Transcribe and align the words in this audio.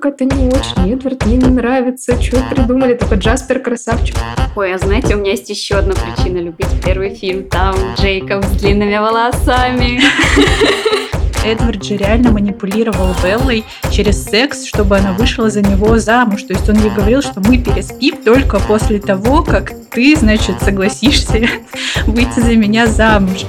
какая-то 0.00 0.24
не 0.24 0.48
очень. 0.48 0.92
Эдвард 0.92 1.26
мне 1.26 1.36
не 1.36 1.48
нравится. 1.48 2.20
Что 2.20 2.42
придумали? 2.50 2.94
Только 2.94 3.16
Джаспер 3.16 3.60
красавчик. 3.60 4.16
Ой, 4.56 4.74
а 4.74 4.78
знаете, 4.78 5.14
у 5.14 5.18
меня 5.18 5.32
есть 5.32 5.50
еще 5.50 5.76
одна 5.76 5.94
причина 5.94 6.38
любить 6.38 6.68
первый 6.84 7.14
фильм. 7.14 7.44
Там 7.44 7.74
Джейкоб 7.96 8.44
с 8.44 8.50
длинными 8.52 8.96
волосами. 8.96 10.00
Эдвард 11.44 11.82
же 11.84 11.96
реально 11.96 12.32
манипулировал 12.32 13.14
Беллой 13.22 13.64
через 13.90 14.22
секс, 14.24 14.64
чтобы 14.64 14.98
она 14.98 15.12
вышла 15.12 15.48
за 15.48 15.62
него 15.62 15.98
замуж. 15.98 16.42
То 16.42 16.54
есть 16.54 16.68
он 16.68 16.76
ей 16.76 16.90
говорил, 16.90 17.22
что 17.22 17.40
мы 17.40 17.58
переспим 17.58 18.16
только 18.22 18.58
после 18.58 19.00
того, 19.00 19.42
как 19.42 19.72
ты, 19.90 20.16
значит, 20.16 20.60
согласишься 20.60 21.46
выйти 22.06 22.40
за 22.40 22.56
меня 22.56 22.86
замуж. 22.86 23.44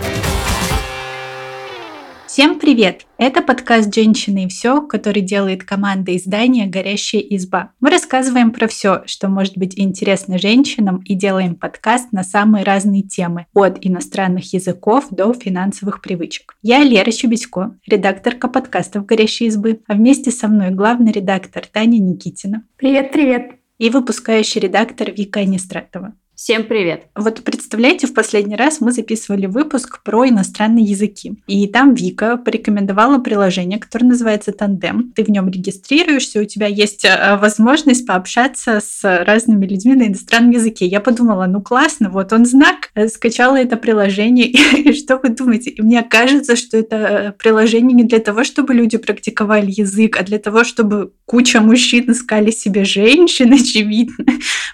Всем 2.32 2.60
привет! 2.60 3.08
Это 3.18 3.42
подкаст 3.42 3.94
«Женщины 3.94 4.46
и 4.46 4.48
все», 4.48 4.82
который 4.82 5.22
делает 5.22 5.66
команда 5.66 6.16
издания 6.16 6.66
«Горящая 6.66 7.20
изба». 7.24 7.74
Мы 7.82 7.90
рассказываем 7.90 8.52
про 8.52 8.70
все, 8.70 9.04
что 9.06 9.28
может 9.28 9.58
быть 9.58 9.78
интересно 9.78 10.40
женщинам 10.40 11.02
и 11.04 11.14
делаем 11.14 11.56
подкаст 11.56 12.14
на 12.14 12.24
самые 12.24 12.64
разные 12.64 13.02
темы, 13.02 13.48
от 13.54 13.80
иностранных 13.82 14.54
языков 14.54 15.08
до 15.12 15.34
финансовых 15.34 16.02
привычек. 16.02 16.56
Я 16.62 16.82
Лера 16.86 17.12
Чубисько, 17.12 17.78
редакторка 17.86 18.48
подкастов 18.48 19.06
«Горящей 19.06 19.48
избы», 19.48 19.82
а 19.90 19.96
вместе 19.96 20.32
со 20.32 20.48
мной 20.48 20.70
главный 20.70 21.12
редактор 21.12 21.66
Таня 21.68 22.00
Никитина. 22.00 22.64
Привет-привет! 22.78 23.58
И 23.78 23.90
выпускающий 23.90 24.62
редактор 24.62 25.12
Вика 25.12 25.42
Анистратова. 25.42 26.14
Всем 26.44 26.64
привет! 26.64 27.04
Вот 27.16 27.44
представляете, 27.44 28.08
в 28.08 28.16
последний 28.16 28.56
раз 28.56 28.82
мы 28.82 28.92
записывали 28.92 29.46
выпуск 29.46 30.02
про 30.02 30.28
иностранные 30.28 30.84
языки. 30.84 31.36
И 31.46 31.68
там 31.68 31.94
Вика 31.94 32.36
порекомендовала 32.36 33.20
приложение, 33.20 33.78
которое 33.78 34.08
называется 34.08 34.52
Тандем. 34.52 35.14
Ты 35.16 35.24
в 35.24 35.30
нем 35.30 35.50
регистрируешься, 35.52 36.42
у 36.42 36.46
тебя 36.46 36.66
есть 36.66 37.06
э, 37.06 37.38
возможность 37.38 38.08
пообщаться 38.08 38.82
с 38.84 39.04
разными 39.24 39.68
людьми 39.68 39.94
на 39.94 40.08
иностранном 40.08 40.50
языке. 40.50 40.88
Я 40.88 41.00
подумала, 41.00 41.46
ну 41.46 41.62
классно, 41.62 42.10
вот 42.10 42.34
он 42.34 42.48
знак, 42.48 42.90
э, 42.96 43.08
скачала 43.08 43.58
это 43.58 43.78
приложение. 43.78 44.48
И 44.82 44.94
что 44.94 45.18
вы 45.18 45.30
думаете? 45.30 45.70
И 45.70 45.84
мне 45.84 46.02
кажется, 46.02 46.56
что 46.56 46.76
это 46.76 46.96
э, 46.96 47.32
приложение 47.34 47.94
не 47.94 48.04
для 48.04 48.18
того, 48.18 48.44
чтобы 48.44 48.74
люди 48.74 48.98
практиковали 48.98 49.70
язык, 49.70 50.18
а 50.20 50.24
для 50.24 50.40
того, 50.40 50.64
чтобы 50.64 51.12
куча 51.26 51.62
мужчин 51.62 52.12
искали 52.12 52.50
себе 52.50 52.84
женщин, 52.84 53.54
очевидно. 53.54 54.26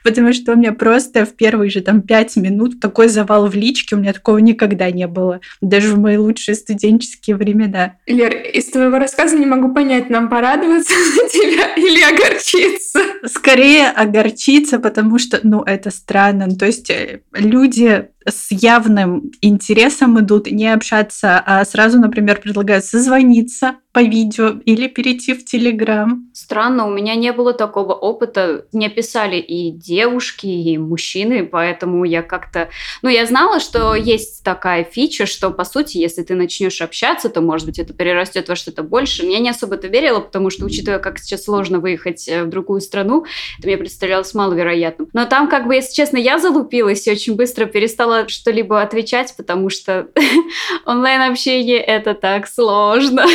Потому 0.05 0.31
что 0.31 0.53
у 0.53 0.55
меня 0.55 0.72
просто 0.72 1.25
в 1.25 1.36
первом 1.36 1.56
первые 1.58 1.72
же 1.72 1.81
там 1.81 2.02
пять 2.03 2.36
минут 2.36 2.80
такой 2.80 3.08
завал 3.08 3.47
в 3.47 3.55
личке, 3.55 3.95
у 3.95 4.00
меня 4.00 4.13
такого 4.13 4.38
никогда 4.38 4.91
не 4.91 5.08
было, 5.08 5.39
даже 5.59 5.95
в 5.95 5.99
мои 5.99 6.16
лучшие 6.16 6.53
студенческие 6.53 7.36
времена. 7.36 7.95
Лер, 8.05 8.31
из 8.36 8.66
твоего 8.66 8.99
рассказа 8.99 9.36
не 9.36 9.47
могу 9.47 9.73
понять, 9.73 10.11
нам 10.11 10.30
порадоваться 10.30 10.94
за 11.16 11.30
тебя 11.30 11.73
или 11.75 12.02
огорчиться? 12.03 12.99
Скорее 13.25 13.89
огорчиться, 13.89 14.77
потому 14.77 15.17
что, 15.17 15.39
ну, 15.41 15.64
это 15.64 15.89
странно. 15.89 16.47
То 16.55 16.67
есть 16.67 16.91
э, 16.91 17.22
люди 17.33 18.08
с 18.30 18.52
явным 18.52 19.31
интересом 19.42 20.19
идут, 20.19 20.52
не 20.52 20.71
общаться, 20.71 21.42
а 21.45 21.64
сразу, 21.66 21.99
например, 21.99 22.42
предлагают 22.42 22.86
созвониться 22.86 23.77
по 23.94 24.03
видео 24.03 24.59
или 24.66 24.88
перейти 24.88 25.33
в 25.33 25.45
Телеграм. 25.45 26.30
Странно, 26.33 26.88
у 26.88 26.92
меня 26.92 27.16
не 27.16 27.31
было 27.31 27.53
такого 27.53 27.94
опыта. 27.94 28.66
Мне 28.71 28.89
писали 28.89 29.38
и 29.38 29.71
девушки, 29.71 30.45
и 30.45 30.77
мужчины, 30.77 31.47
поэтому 31.48 32.03
я 32.03 32.22
как-то... 32.22 32.70
Ну, 33.02 33.09
я 33.09 33.26
знала, 33.26 33.59
что 33.59 33.95
есть 33.95 34.44
такая 34.44 34.84
фича, 34.84 35.26
что, 35.26 35.50
по 35.52 35.64
сути, 35.64 35.98
если 35.98 36.23
ты 36.23 36.36
начнешь 36.36 36.81
общаться, 36.81 37.30
то, 37.30 37.42
может 37.42 37.66
быть, 37.66 37.80
это 37.80 37.94
перерастет 37.94 38.50
во 38.50 38.56
что-то 38.56 38.84
больше. 38.84 39.26
Я 39.26 39.39
не 39.39 39.50
особо 39.50 39.76
это 39.76 39.88
верила, 39.88 40.20
потому 40.20 40.50
что, 40.50 40.66
учитывая, 40.66 41.00
как 41.00 41.20
сейчас 41.20 41.45
сложно 41.45 41.80
выехать 41.80 42.28
э, 42.28 42.44
в 42.44 42.50
другую 42.50 42.81
страну, 42.81 43.26
это 43.59 43.67
мне 43.67 43.78
представлялось 43.78 44.34
маловероятным. 44.34 45.09
Но 45.14 45.26
там, 45.26 45.50
как 45.50 45.67
бы, 45.67 45.76
если 45.76 45.94
честно, 45.94 46.17
я 46.17 46.39
залупилась 46.39 47.08
и 47.08 47.12
очень 47.12 47.36
быстро 47.36 47.66
перестала 47.66 48.27
что-либо 48.27 48.82
отвечать, 48.82 49.33
потому 49.38 49.70
что 49.70 50.08
онлайн-общение 50.86 51.80
это 51.80 52.14
так 52.14 52.48
сложно. 52.48 53.26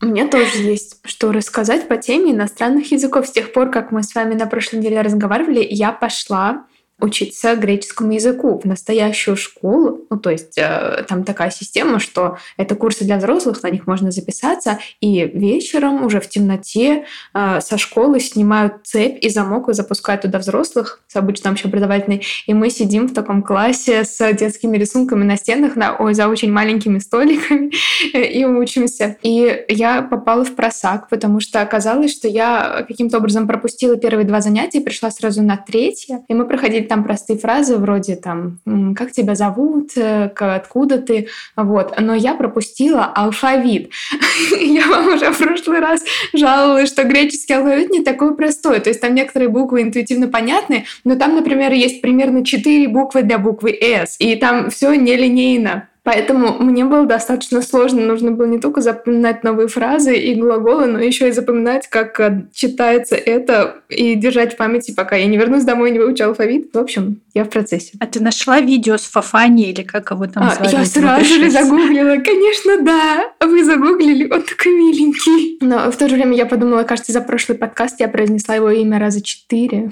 Мне 0.00 0.26
тоже 0.26 0.58
есть 0.58 0.96
что 1.04 1.32
рассказать 1.32 1.88
по 1.88 1.96
теме 1.96 2.32
иностранных 2.32 2.90
языков. 2.90 3.26
С 3.26 3.32
тех 3.32 3.52
пор, 3.52 3.70
как 3.70 3.92
мы 3.92 4.02
с 4.02 4.14
вами 4.14 4.34
на 4.34 4.46
прошлой 4.46 4.80
неделе 4.80 5.00
разговаривали, 5.00 5.66
я 5.68 5.92
пошла 5.92 6.66
учиться 7.02 7.56
греческому 7.56 8.12
языку 8.12 8.60
в 8.60 8.64
настоящую 8.64 9.36
школу. 9.36 10.06
Ну, 10.08 10.18
то 10.18 10.30
есть 10.30 10.56
э, 10.56 11.04
там 11.08 11.24
такая 11.24 11.50
система, 11.50 11.98
что 11.98 12.38
это 12.56 12.76
курсы 12.76 13.04
для 13.04 13.18
взрослых, 13.18 13.62
на 13.62 13.70
них 13.70 13.86
можно 13.88 14.12
записаться, 14.12 14.78
и 15.00 15.24
вечером 15.24 16.04
уже 16.04 16.20
в 16.20 16.28
темноте 16.28 17.04
э, 17.34 17.60
со 17.60 17.76
школы 17.76 18.20
снимают 18.20 18.74
цепь 18.84 19.18
и 19.20 19.28
замок 19.28 19.68
и 19.68 19.72
запускают 19.72 20.22
туда 20.22 20.38
взрослых 20.38 21.00
с 21.08 21.16
обычной 21.16 21.50
общеобразовательной, 21.50 22.24
и 22.46 22.54
мы 22.54 22.70
сидим 22.70 23.08
в 23.08 23.14
таком 23.14 23.42
классе 23.42 24.04
с 24.04 24.32
детскими 24.32 24.76
рисунками 24.78 25.24
на 25.24 25.36
стенах, 25.36 25.74
на, 25.74 25.96
ой, 25.96 26.14
за 26.14 26.28
очень 26.28 26.52
маленькими 26.52 27.00
столиками, 27.00 27.72
и 28.14 28.44
учимся. 28.44 29.16
И 29.22 29.64
я 29.68 30.02
попала 30.02 30.44
в 30.44 30.54
просак, 30.54 31.08
потому 31.08 31.40
что 31.40 31.60
оказалось, 31.62 32.12
что 32.12 32.28
я 32.28 32.84
каким-то 32.86 33.18
образом 33.18 33.48
пропустила 33.48 33.96
первые 33.96 34.24
два 34.24 34.40
занятия, 34.40 34.80
пришла 34.80 35.10
сразу 35.10 35.42
на 35.42 35.56
третье, 35.56 36.22
и 36.28 36.34
мы 36.34 36.46
проходили 36.46 36.91
там 36.92 37.04
простые 37.04 37.38
фразы 37.38 37.78
вроде 37.78 38.16
там 38.16 38.58
«как 38.94 39.12
тебя 39.12 39.34
зовут?», 39.34 39.96
э, 39.96 40.24
«откуда 40.38 40.98
ты?», 40.98 41.28
вот. 41.56 41.98
Но 41.98 42.14
я 42.14 42.34
пропустила 42.34 43.06
алфавит. 43.06 43.90
Я 44.60 44.86
вам 44.88 45.14
уже 45.14 45.30
в 45.30 45.38
прошлый 45.38 45.80
раз 45.80 46.04
жаловалась, 46.34 46.90
что 46.90 47.04
греческий 47.04 47.54
алфавит 47.54 47.88
не 47.88 48.04
такой 48.04 48.36
простой. 48.36 48.80
То 48.80 48.90
есть 48.90 49.00
там 49.00 49.14
некоторые 49.14 49.48
буквы 49.48 49.80
интуитивно 49.80 50.28
понятны, 50.28 50.84
но 51.04 51.16
там, 51.16 51.34
например, 51.34 51.72
есть 51.72 52.02
примерно 52.02 52.44
четыре 52.44 52.88
буквы 52.88 53.22
для 53.22 53.38
буквы 53.38 53.70
«С», 53.70 54.16
и 54.18 54.36
там 54.36 54.68
все 54.68 54.92
нелинейно. 54.92 55.88
Поэтому 56.04 56.58
мне 56.58 56.84
было 56.84 57.06
достаточно 57.06 57.62
сложно. 57.62 58.00
Нужно 58.00 58.32
было 58.32 58.46
не 58.46 58.58
только 58.58 58.80
запоминать 58.80 59.44
новые 59.44 59.68
фразы 59.68 60.16
и 60.16 60.34
глаголы, 60.34 60.86
но 60.86 60.98
еще 60.98 61.28
и 61.28 61.32
запоминать, 61.32 61.86
как 61.88 62.18
э, 62.18 62.46
читается 62.52 63.14
это, 63.14 63.76
и 63.88 64.16
держать 64.16 64.54
в 64.54 64.56
памяти, 64.56 64.92
пока 64.92 65.14
я 65.14 65.26
не 65.26 65.36
вернусь 65.36 65.62
домой 65.62 65.90
и 65.90 65.92
не 65.92 66.00
выучу 66.00 66.24
алфавит. 66.24 66.74
В 66.74 66.78
общем, 66.78 67.20
я 67.34 67.44
в 67.44 67.50
процессе. 67.50 67.92
А 68.00 68.06
ты 68.06 68.20
нашла 68.20 68.60
видео 68.60 68.96
с 68.96 69.02
Фафани 69.02 69.70
или 69.70 69.82
как 69.82 70.10
его 70.10 70.26
там 70.26 70.42
а, 70.42 70.54
звали? 70.56 70.72
Я 70.72 70.84
сразу 70.84 71.24
же 71.24 71.50
загуглила. 71.50 72.20
Конечно, 72.20 72.82
да. 72.82 73.32
Вы 73.40 73.64
загуглили, 73.64 74.28
он 74.28 74.42
такой 74.42 74.72
миленький. 74.72 75.58
Но 75.60 75.88
в 75.92 75.96
то 75.96 76.08
же 76.08 76.16
время 76.16 76.36
я 76.36 76.46
подумала, 76.46 76.82
кажется, 76.82 77.12
за 77.12 77.20
прошлый 77.20 77.56
подкаст 77.56 78.00
я 78.00 78.08
произнесла 78.08 78.56
его 78.56 78.70
имя 78.70 78.98
раза 78.98 79.22
четыре. 79.22 79.90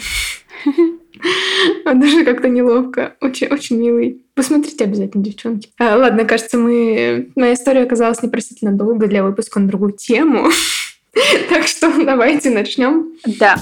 Даже 1.84 2.24
как-то 2.24 2.48
неловко. 2.48 3.16
Очень, 3.20 3.48
очень 3.48 3.76
милый. 3.76 4.22
Посмотрите 4.34 4.84
обязательно, 4.84 5.24
девчонки. 5.24 5.70
А, 5.78 5.96
ладно, 5.96 6.24
кажется, 6.24 6.58
мы... 6.58 7.30
Моя 7.36 7.54
история 7.54 7.82
оказалась 7.82 8.22
непростительно 8.22 8.72
долго 8.72 9.06
для 9.06 9.22
выпуска 9.22 9.60
на 9.60 9.68
другую 9.68 9.92
тему. 9.92 10.48
Так 11.48 11.66
что 11.66 11.92
давайте 12.04 12.50
начнем. 12.50 13.14
Да. 13.40 13.56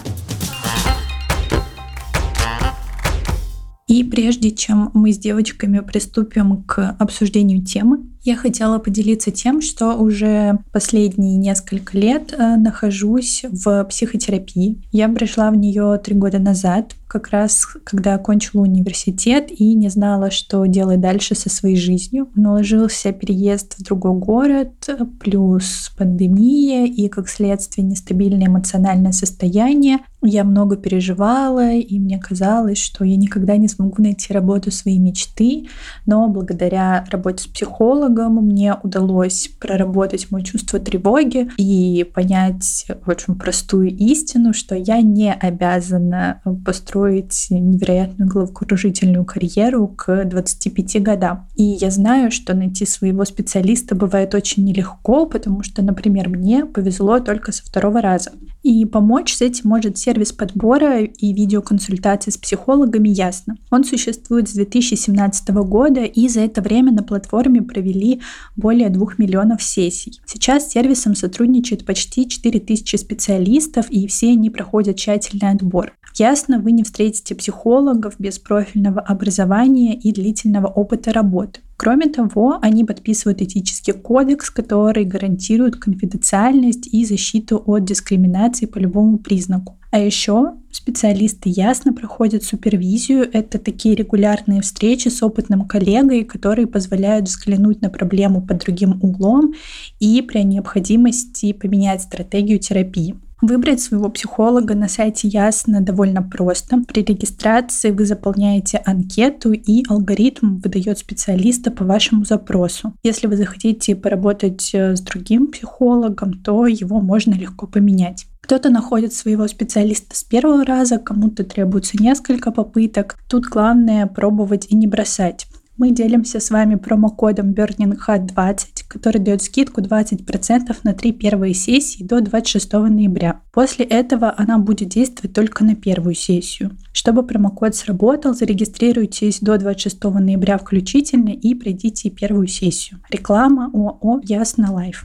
И 3.89 4.05
прежде 4.05 4.51
чем 4.51 4.91
мы 4.93 5.13
с 5.13 5.19
девочками 5.19 5.81
приступим 5.81 6.63
к 6.65 6.95
обсуждению 6.99 7.65
темы, 7.65 8.01
я 8.23 8.37
хотела 8.37 8.79
поделиться 8.79 9.31
тем, 9.31 9.61
что 9.61 9.95
уже 9.95 10.59
последние 10.73 11.37
несколько 11.37 11.97
лет 11.97 12.35
э, 12.37 12.57
нахожусь 12.57 13.45
в 13.51 13.85
психотерапии. 13.85 14.83
Я 14.93 15.09
пришла 15.09 15.51
в 15.51 15.57
нее 15.57 16.01
три 16.03 16.15
года 16.15 16.39
назад, 16.39 16.95
как 17.07 17.29
раз 17.29 17.67
когда 17.85 18.15
окончила 18.15 18.63
университет 18.63 19.51
и 19.51 19.75
не 19.75 19.89
знала, 19.89 20.31
что 20.31 20.67
делать 20.67 21.01
дальше 21.01 21.35
со 21.35 21.49
своей 21.49 21.77
жизнью. 21.77 22.29
Наложился 22.35 23.13
переезд 23.13 23.77
в 23.79 23.85
другой 23.85 24.13
город, 24.19 24.89
плюс 25.19 25.91
пандемия 25.97 26.87
и, 26.87 27.09
как 27.09 27.29
следствие, 27.29 27.87
нестабильное 27.87 28.49
эмоциональное 28.49 29.13
состояние. 29.13 29.99
Я 30.23 30.45
много 30.45 30.77
переживала, 30.77 31.73
и 31.73 31.99
мне 31.99 32.19
казалось, 32.19 32.79
что 32.79 33.05
я 33.05 33.17
никогда 33.17 33.57
не 33.57 33.69
смогу 33.69 34.03
найти 34.03 34.33
работу 34.33 34.71
своей 34.71 34.99
мечты, 34.99 35.69
но 36.07 36.29
благодаря 36.29 37.07
работе 37.11 37.45
с 37.45 37.47
психологом 37.47 38.08
мне 38.41 38.75
удалось 38.83 39.51
проработать 39.61 40.31
мое 40.31 40.45
чувство 40.45 40.79
тревоги 40.79 41.51
и 41.57 42.05
понять 42.15 42.87
очень 43.07 43.35
простую 43.37 43.91
истину, 43.91 44.53
что 44.53 44.75
я 44.75 45.01
не 45.01 45.33
обязана 45.33 46.41
построить 46.65 47.47
невероятную 47.51 48.29
головокружительную 48.29 49.25
карьеру 49.25 49.89
к 49.89 50.25
25 50.25 51.03
годам. 51.03 51.49
И 51.57 51.63
я 51.63 51.91
знаю, 51.91 52.31
что 52.31 52.55
найти 52.55 52.87
своего 52.87 53.25
специалиста 53.25 53.95
бывает 53.95 54.35
очень 54.35 54.65
нелегко, 54.65 55.27
потому 55.27 55.63
что, 55.63 55.83
например, 55.83 56.29
мне 56.29 56.65
повезло 56.65 57.21
только 57.21 57.53
со 57.53 57.65
второго 57.65 58.01
раза. 58.01 58.33
И 58.69 58.85
помочь 58.85 59.35
с 59.35 59.41
этим 59.41 59.71
может 59.71 59.97
сервис 59.97 60.31
подбора 60.31 61.01
и 61.01 61.33
видеоконсультации 61.33 62.31
с 62.31 62.37
психологами 62.37 63.09
«Ясно». 63.09 63.57
Он 63.71 63.83
существует 63.83 64.51
с 64.51 64.53
2017 64.53 65.49
года, 65.65 66.03
и 66.03 66.29
за 66.29 66.41
это 66.41 66.61
время 66.61 66.93
на 66.93 67.03
платформе 67.03 67.63
провели 67.63 68.21
более 68.57 68.91
2 68.91 69.15
миллионов 69.17 69.63
сессий. 69.63 70.21
Сейчас 70.27 70.67
с 70.67 70.73
сервисом 70.73 71.15
сотрудничает 71.15 71.87
почти 71.87 72.29
4000 72.29 72.97
специалистов, 72.97 73.87
и 73.89 74.07
все 74.07 74.33
они 74.33 74.51
проходят 74.51 74.97
тщательный 74.97 75.51
отбор. 75.51 75.95
Ясно, 76.17 76.59
вы 76.59 76.73
не 76.73 76.83
встретите 76.83 77.35
психологов 77.35 78.15
без 78.19 78.39
профильного 78.39 79.01
образования 79.01 79.95
и 79.95 80.13
длительного 80.13 80.67
опыта 80.67 81.13
работы. 81.13 81.61
Кроме 81.77 82.07
того, 82.07 82.59
они 82.61 82.85
подписывают 82.85 83.41
этический 83.41 83.93
кодекс, 83.93 84.51
который 84.51 85.05
гарантирует 85.05 85.77
конфиденциальность 85.77 86.89
и 86.93 87.05
защиту 87.05 87.63
от 87.65 87.85
дискриминации 87.85 88.67
по 88.67 88.79
любому 88.79 89.19
признаку. 89.19 89.79
А 89.91 90.01
еще 90.01 90.55
специалисты 90.73 91.49
ясно 91.49 91.93
проходят 91.93 92.43
супервизию. 92.43 93.29
Это 93.33 93.59
такие 93.59 93.95
регулярные 93.95 94.61
встречи 94.61 95.09
с 95.09 95.23
опытным 95.23 95.67
коллегой, 95.67 96.25
которые 96.25 96.67
позволяют 96.67 97.27
взглянуть 97.27 97.81
на 97.81 97.91
проблему 97.91 98.43
под 98.45 98.59
другим 98.59 98.99
углом 99.01 99.55
и 100.01 100.21
при 100.21 100.43
необходимости 100.43 101.53
поменять 101.53 102.03
стратегию 102.03 102.59
терапии. 102.59 103.15
Выбрать 103.41 103.81
своего 103.81 104.09
психолога 104.09 104.75
на 104.75 104.89
сайте 104.89 105.29
Ясно 105.29 105.81
довольно 105.81 106.23
просто. 106.23 106.83
При 106.89 107.05
регистрации 107.05 107.93
вы 107.93 108.05
заполняете 108.05 108.79
анкету, 108.85 109.53
и 109.53 109.85
алгоритм 109.89 110.57
выдает 110.57 110.99
специалиста 110.99 111.71
по 111.71 111.85
вашему 111.85 112.25
запросу. 112.25 112.95
Если 113.05 113.29
вы 113.29 113.37
захотите 113.37 113.95
поработать 113.95 114.71
э, 114.73 114.97
с 114.97 115.01
другим 115.01 115.47
психологом, 115.49 116.43
то 116.43 116.67
его 116.67 117.01
можно 117.01 117.35
легко 117.35 117.67
поменять. 117.67 118.27
Кто-то 118.41 118.71
находит 118.71 119.13
своего 119.13 119.47
специалиста 119.47 120.17
с 120.17 120.25
первого 120.25 120.65
раза, 120.65 120.99
кому-то 120.99 121.45
требуется 121.45 122.03
несколько 122.03 122.51
попыток. 122.51 123.19
Тут 123.29 123.45
главное 123.45 124.07
пробовать 124.07 124.67
и 124.71 124.75
не 124.75 124.87
бросать 124.87 125.47
мы 125.79 125.93
делимся 125.93 126.41
с 126.41 126.51
вами 126.51 126.75
промокодом 126.75 127.53
BurningHat20, 127.53 128.78
который 128.89 129.19
дает 129.19 129.43
скидку 129.43 129.81
20% 129.81 130.77
на 130.83 130.95
три 130.95 131.13
первые 131.13 131.55
сессии 131.55 132.03
до 132.03 132.21
26 132.21 132.73
ноября. 132.73 133.43
После 133.53 133.85
этого 133.85 134.35
она 134.37 134.59
будет 134.59 134.89
действовать 134.89 135.35
только 135.35 135.65
на 135.65 135.75
первую 135.75 136.15
сессию. 136.15 136.77
Чтобы 136.93 137.23
промокод 137.23 137.77
сработал, 137.77 138.35
зарегистрируйтесь 138.35 139.41
до 139.41 139.59
26 139.59 140.03
ноября 140.05 140.59
включительно 140.59 141.31
и 141.31 141.55
пройдите 141.55 142.11
первую 142.11 142.49
сессию. 142.49 143.01
Реклама 143.11 143.71
ООО 143.73 144.21
Ясно 144.25 144.73
Лайф. 144.73 145.05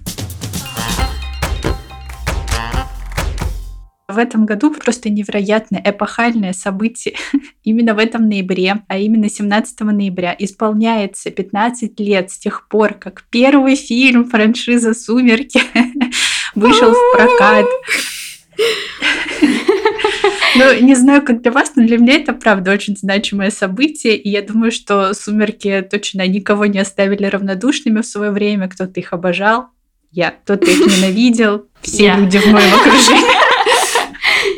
В 4.09 4.17
этом 4.17 4.45
году 4.45 4.69
просто 4.69 5.09
невероятное 5.09 5.81
эпохальное 5.83 6.51
событие. 6.51 7.15
именно 7.63 7.93
в 7.93 7.99
этом 7.99 8.27
ноябре, 8.27 8.83
а 8.89 8.97
именно 8.97 9.29
17 9.29 9.79
ноября, 9.79 10.35
исполняется 10.37 11.31
15 11.31 11.97
лет 12.01 12.29
с 12.29 12.37
тех 12.37 12.67
пор, 12.67 12.95
как 12.95 13.23
первый 13.29 13.75
фильм 13.77 14.25
франшизы 14.29 14.93
«Сумерки» 14.93 15.61
вышел 16.55 16.91
в 16.91 17.15
прокат. 17.15 17.65
Ну, 20.55 20.71
не 20.81 20.93
знаю, 20.93 21.23
как 21.23 21.41
для 21.41 21.51
вас, 21.51 21.71
но 21.75 21.83
для 21.83 21.97
меня 21.97 22.13
это, 22.13 22.31
правда, 22.31 22.71
очень 22.71 22.95
значимое 22.95 23.49
событие, 23.49 24.15
и 24.15 24.29
я 24.29 24.43
думаю, 24.43 24.71
что 24.71 25.11
«Сумерки» 25.15 25.81
точно 25.89 26.27
никого 26.27 26.67
не 26.67 26.77
оставили 26.77 27.25
равнодушными 27.25 28.01
в 28.01 28.05
свое 28.05 28.29
время, 28.29 28.69
кто-то 28.69 28.99
их 28.99 29.13
обожал, 29.13 29.69
я, 30.11 30.29
кто-то 30.29 30.69
их 30.69 30.79
ненавидел, 30.85 31.65
все 31.81 32.13
люди 32.13 32.37
в 32.37 32.45
моем 32.45 32.71
окружении. 32.75 33.32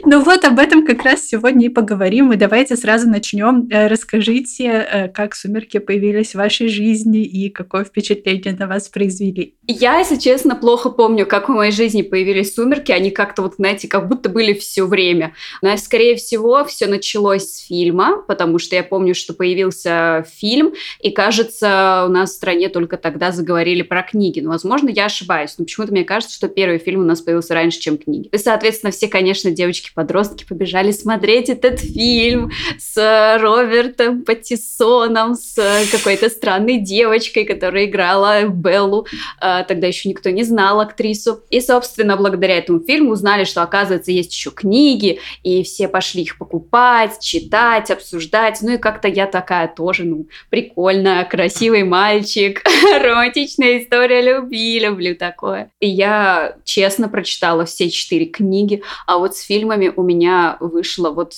Ну 0.07 0.22
вот 0.22 0.46
об 0.46 0.60
этом 0.60 0.86
как 0.86 1.04
раз 1.04 1.25
сегодня 1.25 1.66
и 1.66 1.69
поговорим. 1.69 2.31
И 2.31 2.36
давайте 2.36 2.75
сразу 2.75 3.10
начнем. 3.10 3.68
Э, 3.72 3.88
расскажите, 3.88 4.66
э, 4.66 5.07
как 5.07 5.34
сумерки 5.34 5.80
появились 5.80 6.31
в 6.31 6.36
вашей 6.36 6.68
жизни 6.68 7.24
и 7.24 7.50
какое 7.50 7.86
впечатление 7.86 8.56
на 8.56 8.68
вас 8.68 8.88
произвели. 8.88 9.56
Я, 9.66 9.98
если 9.98 10.18
честно, 10.18 10.56
плохо 10.56 10.92
помню, 10.92 11.25
как 11.25 11.50
в 11.50 11.52
моей 11.52 11.72
жизни 11.72 12.04
появились 12.04 12.54
сумерки. 12.54 12.92
Они 12.92 13.10
как-то 13.10 13.42
вот, 13.42 13.56
знаете, 13.56 13.88
как 13.88 14.07
будто 14.07 14.30
были 14.30 14.54
все 14.54 14.86
время. 14.86 15.34
Но, 15.63 15.75
скорее 15.78 16.18
всего, 16.18 16.63
все 16.66 16.86
началось 16.86 17.46
с 17.46 17.66
фильма, 17.66 18.22
потому 18.28 18.60
что 18.60 18.75
я 18.75 18.84
помню, 18.84 19.16
что 19.16 19.34
появился 19.34 20.24
фильм, 20.36 20.74
и, 21.01 21.10
кажется, 21.10 22.06
у 22.08 22.12
нас 22.12 22.30
в 22.30 22.36
стране 22.36 22.69
только 22.69 22.98
тогда 22.98 23.31
заговорили 23.31 23.81
про 23.81 24.04
книги. 24.04 24.40
Но, 24.40 24.51
возможно, 24.51 24.90
я 24.90 25.06
ошибаюсь. 25.06 25.56
Но 25.58 25.66
почему-то 25.66 25.92
мне 25.92 26.04
кажется, 26.04 26.36
что 26.36 26.48
первый 26.48 26.78
фильм 26.78 27.01
у 27.01 27.06
нас 27.06 27.22
появился 27.22 27.56
раньше, 27.56 27.80
чем 27.80 27.98
книги. 27.98 28.30
И, 28.31 28.38
соответственно, 28.38 28.92
все, 28.92 29.08
конечно, 29.08 29.50
девочки 29.50 29.95
подростки 29.96 30.46
побежали 30.46 30.92
смотреть 30.92 31.50
этот 31.50 31.80
фильм 31.80 32.52
с 32.78 33.38
Робертом 33.42 34.24
Паттисоном, 34.24 35.36
с 35.36 35.56
какой-то 35.92 36.30
странной 36.30 36.78
девочкой, 36.78 37.46
которая 37.46 37.86
играла 37.86 38.44
Беллу. 38.44 39.08
А, 39.40 39.64
тогда 39.64 39.88
еще 39.88 40.10
никто 40.10 40.30
не 40.30 40.44
знал 40.44 40.82
актрису. 40.82 41.42
И, 41.50 41.62
собственно, 41.62 42.18
благодаря 42.18 42.58
этому 42.58 42.82
фильму 42.82 43.12
узнали, 43.12 43.46
что, 43.46 43.64
оказывается, 43.64 44.12
есть 44.12 44.34
еще 44.34 44.52
книги, 44.52 45.20
и 45.44 45.64
все 45.64 45.88
пошли 45.88 46.24
их 46.24 46.38
покупать, 46.38 47.20
читать, 47.22 47.90
обсуждать. 47.90 48.60
Ну 48.62 48.74
и 48.74 48.78
как-то 48.78 49.08
я 49.08 49.26
такая 49.26 49.68
тоже, 49.68 50.04
ну, 50.04 50.28
прикольно, 50.50 51.26
красивый 51.30 51.84
мальчик, 51.84 52.62
романтичная 53.02 53.80
история 53.80 54.22
любви, 54.22 54.80
люблю 54.80 55.16
такое. 55.16 55.72
И 55.80 55.88
я 55.88 56.58
честно 56.66 57.08
прочитала 57.08 57.66
все 57.66 57.90
четыре 57.90 58.26
книги, 58.26 58.84
а 59.08 59.18
вот 59.18 59.38
с 59.38 59.42
фильмами 59.42 59.85
фильмами 59.86 59.94
у 59.96 60.04
меня 60.04 60.58
вышла 60.60 61.12
вот 61.12 61.34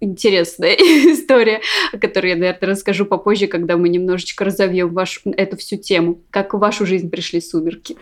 интересная 0.00 0.74
история, 1.12 1.60
о 1.92 1.98
которой 1.98 2.30
я, 2.30 2.36
наверное, 2.36 2.70
расскажу 2.70 3.06
попозже, 3.06 3.46
когда 3.46 3.76
мы 3.76 3.88
немножечко 3.88 4.44
разовьем 4.44 4.92
вашу, 4.92 5.20
эту 5.36 5.56
всю 5.56 5.76
тему. 5.76 6.18
Как 6.30 6.54
в 6.54 6.58
вашу 6.58 6.86
жизнь 6.86 7.10
пришли 7.10 7.40
сумерки? 7.40 7.96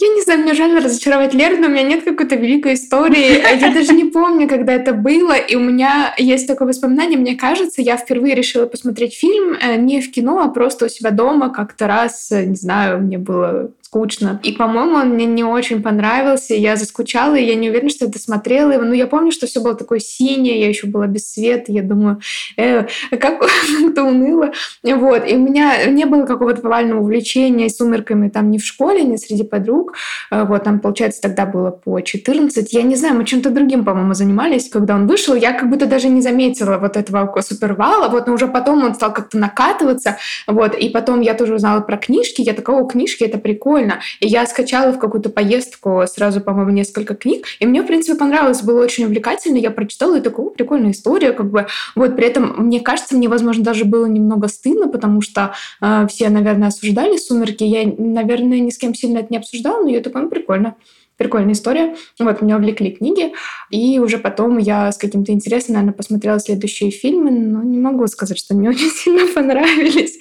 Я 0.00 0.08
не 0.08 0.22
знаю, 0.22 0.40
мне 0.40 0.54
жаль 0.54 0.76
разочаровать 0.84 1.34
Леру, 1.34 1.56
но 1.56 1.68
у 1.68 1.70
меня 1.70 1.82
нет 1.82 2.04
какой-то 2.04 2.34
великой 2.34 2.74
истории. 2.74 3.40
Я 3.60 3.72
даже 3.72 3.94
не 3.94 4.04
помню, 4.04 4.48
когда 4.48 4.72
это 4.74 4.92
было. 4.92 5.32
И 5.32 5.56
у 5.56 5.60
меня 5.60 6.14
есть 6.18 6.46
такое 6.46 6.68
воспоминание. 6.68 7.18
Мне 7.18 7.36
кажется, 7.36 7.80
я 7.80 7.96
впервые 7.96 8.34
решила 8.34 8.66
посмотреть 8.66 9.14
фильм 9.14 9.54
э, 9.54 9.76
не 9.76 10.00
в 10.00 10.10
кино, 10.10 10.40
а 10.40 10.48
просто 10.48 10.86
у 10.86 10.88
себя 10.88 11.10
дома 11.10 11.48
как-то 11.48 11.86
раз, 11.86 12.32
э, 12.32 12.44
не 12.44 12.56
знаю, 12.56 13.00
мне 13.00 13.18
было 13.18 13.70
скучно. 13.94 14.40
И, 14.42 14.52
по-моему, 14.52 14.96
он 14.96 15.10
мне 15.10 15.24
не 15.24 15.44
очень 15.44 15.80
понравился. 15.80 16.54
Я 16.54 16.74
заскучала, 16.74 17.36
и 17.36 17.44
я 17.44 17.54
не 17.54 17.70
уверена, 17.70 17.90
что 17.90 18.06
я 18.06 18.10
досмотрела 18.10 18.72
его. 18.72 18.82
Но 18.82 18.92
я 18.92 19.06
помню, 19.06 19.30
что 19.30 19.46
все 19.46 19.60
было 19.60 19.76
такое 19.76 20.00
синее, 20.00 20.60
я 20.60 20.68
еще 20.68 20.88
была 20.88 21.06
без 21.06 21.32
света. 21.32 21.70
Я 21.70 21.82
думаю, 21.82 22.20
э, 22.56 22.86
как 23.10 23.48
это 23.84 24.02
уныло. 24.02 24.50
Вот. 24.82 25.30
И 25.30 25.36
у 25.36 25.38
меня 25.38 25.86
не 25.86 26.06
было 26.06 26.26
какого-то 26.26 26.60
повального 26.60 27.02
увлечения 27.02 27.68
сумерками 27.68 28.28
там 28.28 28.50
ни 28.50 28.58
в 28.58 28.64
школе, 28.64 29.04
ни 29.04 29.16
среди 29.16 29.44
подруг. 29.44 29.94
Э, 30.32 30.44
вот, 30.44 30.64
там, 30.64 30.80
получается, 30.80 31.22
тогда 31.22 31.46
было 31.46 31.70
по 31.70 32.00
14. 32.00 32.72
Я 32.72 32.82
не 32.82 32.96
знаю, 32.96 33.14
мы 33.14 33.24
чем-то 33.24 33.50
другим, 33.50 33.84
по-моему, 33.84 34.14
занимались, 34.14 34.68
когда 34.68 34.96
он 34.96 35.06
вышел. 35.06 35.36
Я 35.36 35.52
как 35.52 35.70
будто 35.70 35.86
даже 35.86 36.08
не 36.08 36.20
заметила 36.20 36.78
вот 36.78 36.96
этого 36.96 37.32
супервала. 37.42 38.08
Вот, 38.08 38.26
но 38.26 38.34
уже 38.34 38.48
потом 38.48 38.82
он 38.82 38.96
стал 38.96 39.12
как-то 39.12 39.38
накатываться. 39.38 40.16
Вот. 40.48 40.74
И 40.74 40.88
потом 40.88 41.20
я 41.20 41.34
тоже 41.34 41.54
узнала 41.54 41.80
про 41.80 41.96
книжки. 41.96 42.42
Я 42.42 42.54
такого, 42.54 42.88
книжки, 42.88 43.22
это 43.22 43.38
прикольно 43.38 43.83
прикольно. 43.84 44.00
И 44.20 44.26
я 44.26 44.46
скачала 44.46 44.92
в 44.92 44.98
какую-то 44.98 45.30
поездку 45.30 46.02
сразу, 46.06 46.40
по-моему, 46.40 46.70
несколько 46.70 47.14
книг, 47.14 47.46
и 47.60 47.66
мне, 47.66 47.82
в 47.82 47.86
принципе, 47.86 48.18
понравилось, 48.18 48.62
было 48.62 48.82
очень 48.82 49.04
увлекательно. 49.04 49.58
Я 49.58 49.70
прочитала 49.70 50.18
и 50.18 50.20
такую 50.20 50.50
прикольную 50.50 50.92
историю, 50.92 51.34
как 51.34 51.50
бы. 51.50 51.66
Вот, 51.94 52.16
при 52.16 52.26
этом, 52.26 52.54
мне 52.66 52.80
кажется, 52.80 53.16
мне, 53.16 53.28
возможно, 53.28 53.64
даже 53.64 53.84
было 53.84 54.06
немного 54.06 54.48
стыдно, 54.48 54.88
потому 54.88 55.20
что 55.20 55.54
э, 55.80 56.06
все, 56.08 56.28
наверное, 56.28 56.68
осуждали 56.68 57.16
«Сумерки». 57.16 57.64
Я, 57.64 57.84
наверное, 57.98 58.60
ни 58.60 58.70
с 58.70 58.78
кем 58.78 58.94
сильно 58.94 59.18
это 59.18 59.28
не 59.30 59.38
обсуждала, 59.38 59.82
но 59.82 59.90
я 59.90 60.00
такой, 60.00 60.22
ну, 60.22 60.28
прикольно 60.28 60.74
прикольная 61.16 61.52
история. 61.52 61.96
Вот, 62.18 62.42
меня 62.42 62.56
увлекли 62.56 62.90
книги, 62.90 63.32
и 63.70 63.98
уже 63.98 64.18
потом 64.18 64.58
я 64.58 64.90
с 64.90 64.98
каким-то 64.98 65.32
интересом, 65.32 65.74
наверное, 65.74 65.94
посмотрела 65.94 66.38
следующие 66.40 66.90
фильмы, 66.90 67.30
но 67.30 67.62
не 67.62 67.78
могу 67.78 68.06
сказать, 68.06 68.38
что 68.38 68.54
мне 68.54 68.68
очень 68.70 68.90
сильно 68.90 69.26
понравились. 69.32 70.18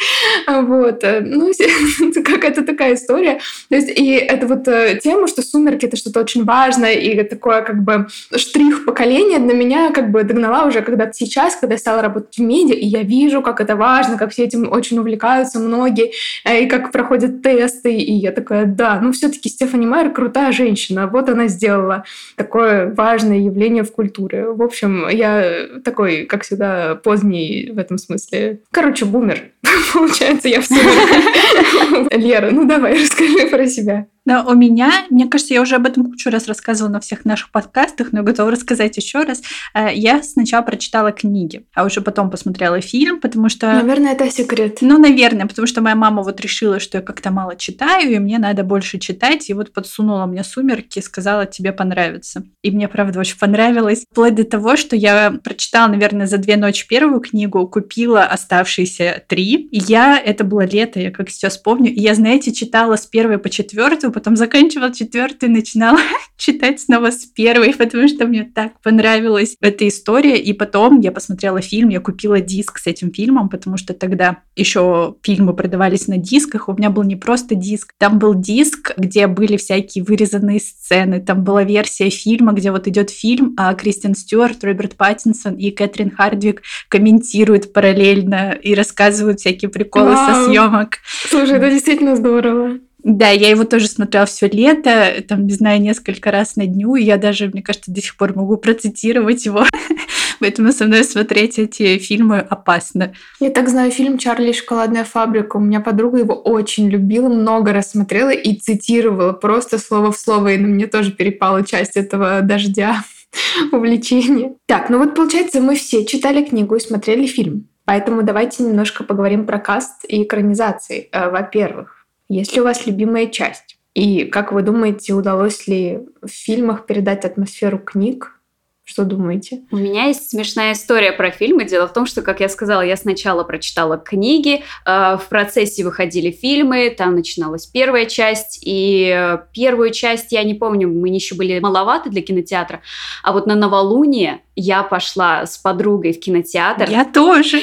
Вот. 0.48 1.04
Э, 1.04 1.22
ну, 1.22 1.52
какая-то 2.24 2.64
такая 2.64 2.96
история. 2.96 3.40
То 3.70 3.76
есть, 3.76 3.90
и 3.90 4.12
это 4.14 4.48
вот 4.48 4.68
э, 4.68 5.00
тема, 5.02 5.28
что 5.28 5.42
«Сумерки»— 5.42 5.86
это 5.88 5.98
что-то 5.98 6.22
очень 6.22 6.44
важное, 6.44 6.94
и 6.94 7.24
такое 7.24 7.62
как 7.62 7.84
бы 7.84 8.08
штрих 8.36 8.86
поколения 8.86 9.40
для 9.40 9.54
меня 9.54 9.92
как 9.92 10.12
бы 10.12 10.24
догнала 10.24 10.66
уже 10.66 10.82
когда-то 10.82 11.14
сейчас, 11.14 11.56
когда 11.56 11.76
я 11.76 11.80
стала 11.80 12.02
работать 12.02 12.38
в 12.38 12.42
медиа, 12.42 12.76
и 12.76 12.86
я 12.86 13.02
вижу, 13.02 13.42
как 13.42 13.62
это 13.62 13.76
важно, 13.76 14.18
как 14.18 14.32
все 14.32 14.44
этим 14.44 14.72
очень 14.72 15.00
увлекаются 15.00 15.60
многие, 15.60 16.12
э, 16.46 16.64
и 16.64 16.68
как 16.68 16.92
проходят 16.92 17.42
тесты, 17.42 17.94
и 17.94 18.14
я 18.14 18.32
такая, 18.32 18.66
да, 18.66 19.00
ну 19.02 19.12
все 19.12 19.30
таки 19.30 19.50
Стефани 19.50 19.86
Майер 19.86 20.12
крутая 20.12 20.52
женщина, 20.52 20.83
женщина. 20.84 21.08
Вот 21.08 21.30
она 21.30 21.48
сделала 21.48 22.04
такое 22.36 22.94
важное 22.94 23.38
явление 23.38 23.84
в 23.84 23.92
культуре. 23.92 24.48
В 24.48 24.62
общем, 24.62 25.08
я 25.10 25.68
такой, 25.84 26.26
как 26.26 26.44
всегда, 26.44 26.96
поздний 26.96 27.72
в 27.72 27.78
этом 27.78 27.98
смысле. 27.98 28.60
Короче, 28.72 29.06
бумер. 29.06 29.52
Получается, 29.94 30.50
я 30.50 30.62
все. 30.62 30.76
Лера, 32.12 32.52
ну 32.52 32.68
давай, 32.68 33.02
расскажи 33.02 33.48
про 33.48 33.68
себя. 33.68 34.08
Но 34.26 34.46
у 34.48 34.56
меня, 34.56 35.06
мне 35.10 35.28
кажется, 35.28 35.54
я 35.54 35.62
уже 35.62 35.76
об 35.76 35.86
этом 35.86 36.06
кучу 36.06 36.30
раз 36.30 36.48
рассказывала 36.48 36.94
на 36.94 37.00
всех 37.00 37.26
наших 37.26 37.52
подкастах, 37.52 38.14
но 38.14 38.24
готова 38.24 38.52
рассказать 38.52 38.96
еще 38.98 39.24
раз. 39.24 39.42
Э, 39.74 39.90
я 39.94 40.24
сначала 40.24 40.62
прочитала 40.62 41.12
книги, 41.12 41.66
а 41.74 41.84
уже 41.84 42.02
потом 42.02 42.30
посмотрела 42.30 42.80
фильм, 42.80 43.20
потому 43.20 43.50
что... 43.50 43.68
Наверное, 43.68 44.14
это 44.14 44.30
секрет. 44.32 44.78
Ну, 44.82 44.98
наверное, 44.98 45.46
потому 45.46 45.68
что 45.68 45.82
моя 45.82 45.96
мама 45.96 46.24
вот 46.24 46.40
решила, 46.40 46.80
что 46.80 47.00
я 47.00 47.02
как-то 47.02 47.32
мало 47.32 47.56
читаю, 47.58 48.14
и 48.14 48.20
мне 48.20 48.38
надо 48.40 48.64
больше 48.64 48.98
читать, 48.98 49.50
и 49.50 49.54
вот 49.54 49.74
подсунула 49.74 50.26
мне 50.26 50.44
«Сумерки», 50.44 51.00
сказала, 51.00 51.46
тебе 51.46 51.74
понравится. 51.74 52.44
И 52.62 52.72
мне, 52.72 52.88
правда, 52.88 53.20
очень 53.20 53.38
понравилось. 53.38 54.06
Вплоть 54.10 54.36
до 54.36 54.46
того, 54.46 54.78
что 54.78 54.96
я 54.96 55.32
прочитала, 55.44 55.90
наверное, 55.90 56.28
за 56.28 56.38
две 56.38 56.56
ночи 56.56 56.88
первую 56.88 57.20
книгу, 57.20 57.68
купила 57.68 58.24
оставшиеся 58.24 59.22
три. 59.28 59.68
И 59.72 59.80
я, 59.80 60.18
это 60.18 60.46
было 60.46 60.66
лето, 60.66 61.00
я 61.00 61.12
как 61.12 61.30
сейчас 61.30 61.58
помню, 61.58 61.92
и 61.92 62.00
я, 62.00 62.16
знаете, 62.16 62.54
читала 62.54 62.96
с 62.96 63.06
первой 63.06 63.38
по 63.38 63.50
четвертую, 63.50 64.13
потом 64.14 64.36
заканчивала 64.36 64.94
четвертую 64.94 65.52
и 65.52 65.54
начинала 65.54 66.00
читать 66.38 66.80
снова 66.80 67.12
с 67.12 67.26
первой, 67.26 67.74
потому 67.74 68.08
что 68.08 68.26
мне 68.28 68.44
так 68.44 68.80
понравилась 68.82 69.56
эта 69.60 69.88
история. 69.88 70.40
И 70.40 70.54
потом 70.54 71.00
я 71.00 71.12
посмотрела 71.12 71.62
фильм, 71.62 71.90
я 71.90 72.00
купила 72.00 72.40
диск 72.40 72.80
с 72.80 72.88
этим 72.88 73.12
фильмом, 73.12 73.50
потому 73.50 73.78
что 73.78 73.94
тогда 73.94 74.38
еще 74.56 75.16
фильмы 75.24 75.54
продавались 75.54 76.08
на 76.08 76.18
дисках. 76.18 76.70
У 76.70 76.74
меня 76.74 76.90
был 76.90 77.04
не 77.04 77.16
просто 77.16 77.56
диск, 77.56 77.94
там 77.98 78.20
был 78.20 78.34
диск, 78.36 78.94
где 78.98 79.28
были 79.28 79.58
всякие 79.58 80.04
вырезанные 80.04 80.60
сцены, 80.60 81.20
там 81.20 81.44
была 81.44 81.64
версия 81.64 82.10
фильма, 82.10 82.54
где 82.54 82.72
вот 82.72 82.88
идет 82.88 83.10
фильм, 83.10 83.54
а 83.58 83.74
Кристиан 83.74 84.16
Стюарт, 84.16 84.64
Роберт 84.64 84.96
Паттинсон 84.96 85.56
и 85.56 85.72
Кэтрин 85.72 86.12
Хардвик 86.12 86.62
комментируют 86.90 87.74
параллельно 87.74 88.52
и 88.52 88.76
рассказывают 88.76 89.40
всякие 89.40 89.70
приколы 89.70 90.14
Вау. 90.14 90.34
со 90.34 90.46
съемок. 90.46 90.98
Слушай, 91.28 91.58
это 91.58 91.70
действительно 91.70 92.16
здорово. 92.16 92.80
Да, 93.04 93.30
я 93.30 93.50
его 93.50 93.66
тоже 93.66 93.88
смотрела 93.88 94.26
все 94.26 94.48
лето, 94.48 95.22
там, 95.28 95.46
не 95.46 95.54
знаю, 95.54 95.82
несколько 95.82 96.32
раз 96.32 96.56
на 96.56 96.66
дню, 96.66 96.96
и 96.96 97.04
я 97.04 97.18
даже, 97.18 97.50
мне 97.50 97.62
кажется, 97.62 97.92
до 97.92 98.02
сих 98.02 98.16
пор 98.16 98.34
могу 98.34 98.56
процитировать 98.56 99.46
его. 99.46 99.66
Поэтому 100.40 100.72
со 100.72 100.86
мной 100.86 101.04
смотреть 101.04 101.60
эти 101.60 101.98
фильмы 101.98 102.40
опасно. 102.40 103.14
Я 103.42 103.50
так 103.50 103.68
знаю 103.68 103.92
фильм 103.92 104.18
«Чарли 104.18 104.52
и 104.52 104.54
шоколадная 104.54 105.04
фабрика». 105.04 105.58
У 105.58 105.60
меня 105.60 105.82
подруга 105.82 106.20
его 106.20 106.34
очень 106.34 106.90
любила, 106.90 107.28
много 107.28 107.74
раз 107.74 107.92
смотрела 107.92 108.30
и 108.30 108.56
цитировала 108.56 109.34
просто 109.34 109.80
слово 109.80 110.14
в 110.14 110.18
слово, 110.18 110.54
и 110.54 110.58
на 110.58 110.68
мне 110.68 110.88
тоже 110.88 111.12
перепала 111.12 111.66
часть 111.66 111.98
этого 111.98 112.42
дождя 112.42 113.04
увлечения. 113.74 114.54
Так, 114.66 114.90
ну 114.90 114.98
вот 114.98 115.14
получается, 115.14 115.60
мы 115.60 115.76
все 115.76 116.06
читали 116.06 116.44
книгу 116.44 116.76
и 116.76 116.80
смотрели 116.80 117.26
фильм. 117.28 117.68
Поэтому 117.86 118.24
давайте 118.24 118.64
немножко 118.64 119.04
поговорим 119.04 119.46
про 119.46 119.60
каст 119.60 120.06
и 120.08 120.24
экранизации. 120.24 121.10
Э, 121.12 121.30
во-первых, 121.30 122.03
есть 122.30 122.56
ли 122.56 122.62
у 122.62 122.64
вас 122.64 122.86
любимая 122.86 123.28
часть? 123.28 123.78
И 123.94 124.26
как 124.26 124.52
вы 124.52 124.64
думаете, 124.64 125.14
удалось 125.14 125.68
ли 125.68 126.00
в 126.22 126.30
фильмах 126.30 126.86
передать 126.86 127.26
атмосферу 127.26 127.78
книг? 127.78 128.40
Что 128.86 129.06
думаете? 129.06 129.62
У 129.72 129.78
меня 129.78 130.08
есть 130.08 130.30
смешная 130.30 130.74
история 130.74 131.14
про 131.14 131.32
фильмы. 131.32 131.64
Дело 131.64 131.88
в 131.88 131.94
том, 131.94 132.06
что, 132.06 132.22
как 132.22 132.42
я 132.42 132.50
сказала, 132.50 132.82
я 132.82 132.98
сначала 132.98 133.46
прочитала 133.46 133.98
книги, 133.98 134.62
э, 134.86 135.18
в 135.18 135.26
процессе 135.30 135.86
выходили 135.86 136.32
фильмы, 136.32 136.94
там 136.96 137.16
начиналась 137.16 137.66
первая 137.66 138.06
часть, 138.06 138.60
и 138.62 139.10
э, 139.16 139.38
первую 139.54 139.92
часть, 139.92 140.34
я 140.34 140.44
не 140.44 140.54
помню, 140.54 140.90
мы 140.90 141.08
еще 141.08 141.36
были 141.36 141.60
маловаты 141.60 142.10
для 142.10 142.22
кинотеатра, 142.22 142.82
а 143.24 143.32
вот 143.32 143.48
на 143.48 143.56
новолуние 143.56 144.42
я 144.56 144.84
пошла 144.84 145.46
с 145.46 145.58
подругой 145.58 146.14
в 146.14 146.20
кинотеатр. 146.20 146.90
Я 146.90 147.06
тоже. 147.06 147.60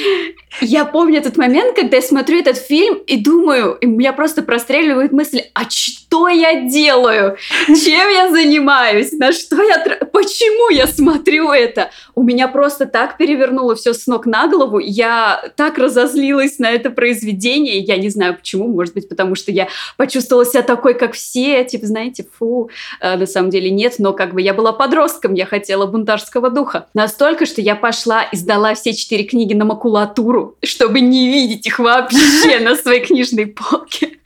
Я 0.59 0.83
помню 0.83 1.19
этот 1.19 1.37
момент, 1.37 1.75
когда 1.75 1.97
я 1.97 2.01
смотрю 2.01 2.39
этот 2.39 2.57
фильм 2.57 2.95
и 3.07 3.15
думаю, 3.17 3.75
и 3.75 3.85
меня 3.85 4.11
просто 4.11 4.43
простреливает 4.43 5.13
мысль, 5.13 5.43
а 5.53 5.61
что 5.69 6.27
я 6.27 6.67
делаю? 6.69 7.37
Чем 7.67 8.09
я 8.09 8.29
занимаюсь? 8.29 9.13
На 9.13 9.31
что 9.31 9.63
я... 9.63 9.79
Почему 10.11 10.69
я 10.69 10.87
смотрю 10.87 11.51
это? 11.51 11.91
У 12.15 12.23
меня 12.23 12.49
просто 12.49 12.85
так 12.85 13.15
перевернуло 13.15 13.75
все 13.75 13.93
с 13.93 14.07
ног 14.07 14.25
на 14.25 14.47
голову. 14.47 14.79
Я 14.79 15.41
так 15.55 15.77
разозлилась 15.77 16.59
на 16.59 16.69
это 16.69 16.89
произведение. 16.89 17.79
Я 17.79 17.95
не 17.95 18.09
знаю 18.09 18.35
почему. 18.35 18.67
Может 18.67 18.93
быть, 18.93 19.07
потому 19.07 19.35
что 19.35 19.51
я 19.51 19.69
почувствовала 19.95 20.45
себя 20.45 20.63
такой, 20.63 20.95
как 20.95 21.13
все. 21.13 21.63
Типа, 21.63 21.85
знаете, 21.85 22.25
фу. 22.37 22.69
А, 22.99 23.15
на 23.15 23.25
самом 23.25 23.49
деле 23.49 23.71
нет. 23.71 23.95
Но 23.99 24.11
как 24.11 24.33
бы 24.33 24.41
я 24.41 24.53
была 24.53 24.73
подростком. 24.73 25.33
Я 25.33 25.45
хотела 25.45 25.85
бунтарского 25.85 26.49
духа. 26.49 26.80
Настолько, 26.93 27.45
что 27.45 27.61
я 27.61 27.75
пошла 27.75 28.23
и 28.23 28.35
сдала 28.35 28.73
все 28.73 28.93
четыре 28.93 29.23
книги 29.23 29.53
на 29.53 29.65
макулатуру, 29.65 30.57
чтобы 30.63 31.01
не 31.01 31.29
видеть 31.29 31.67
их 31.67 31.79
вообще 31.79 32.59
на 32.59 32.75
своей 32.75 33.03
книжной 33.03 33.47
полке. 33.47 34.17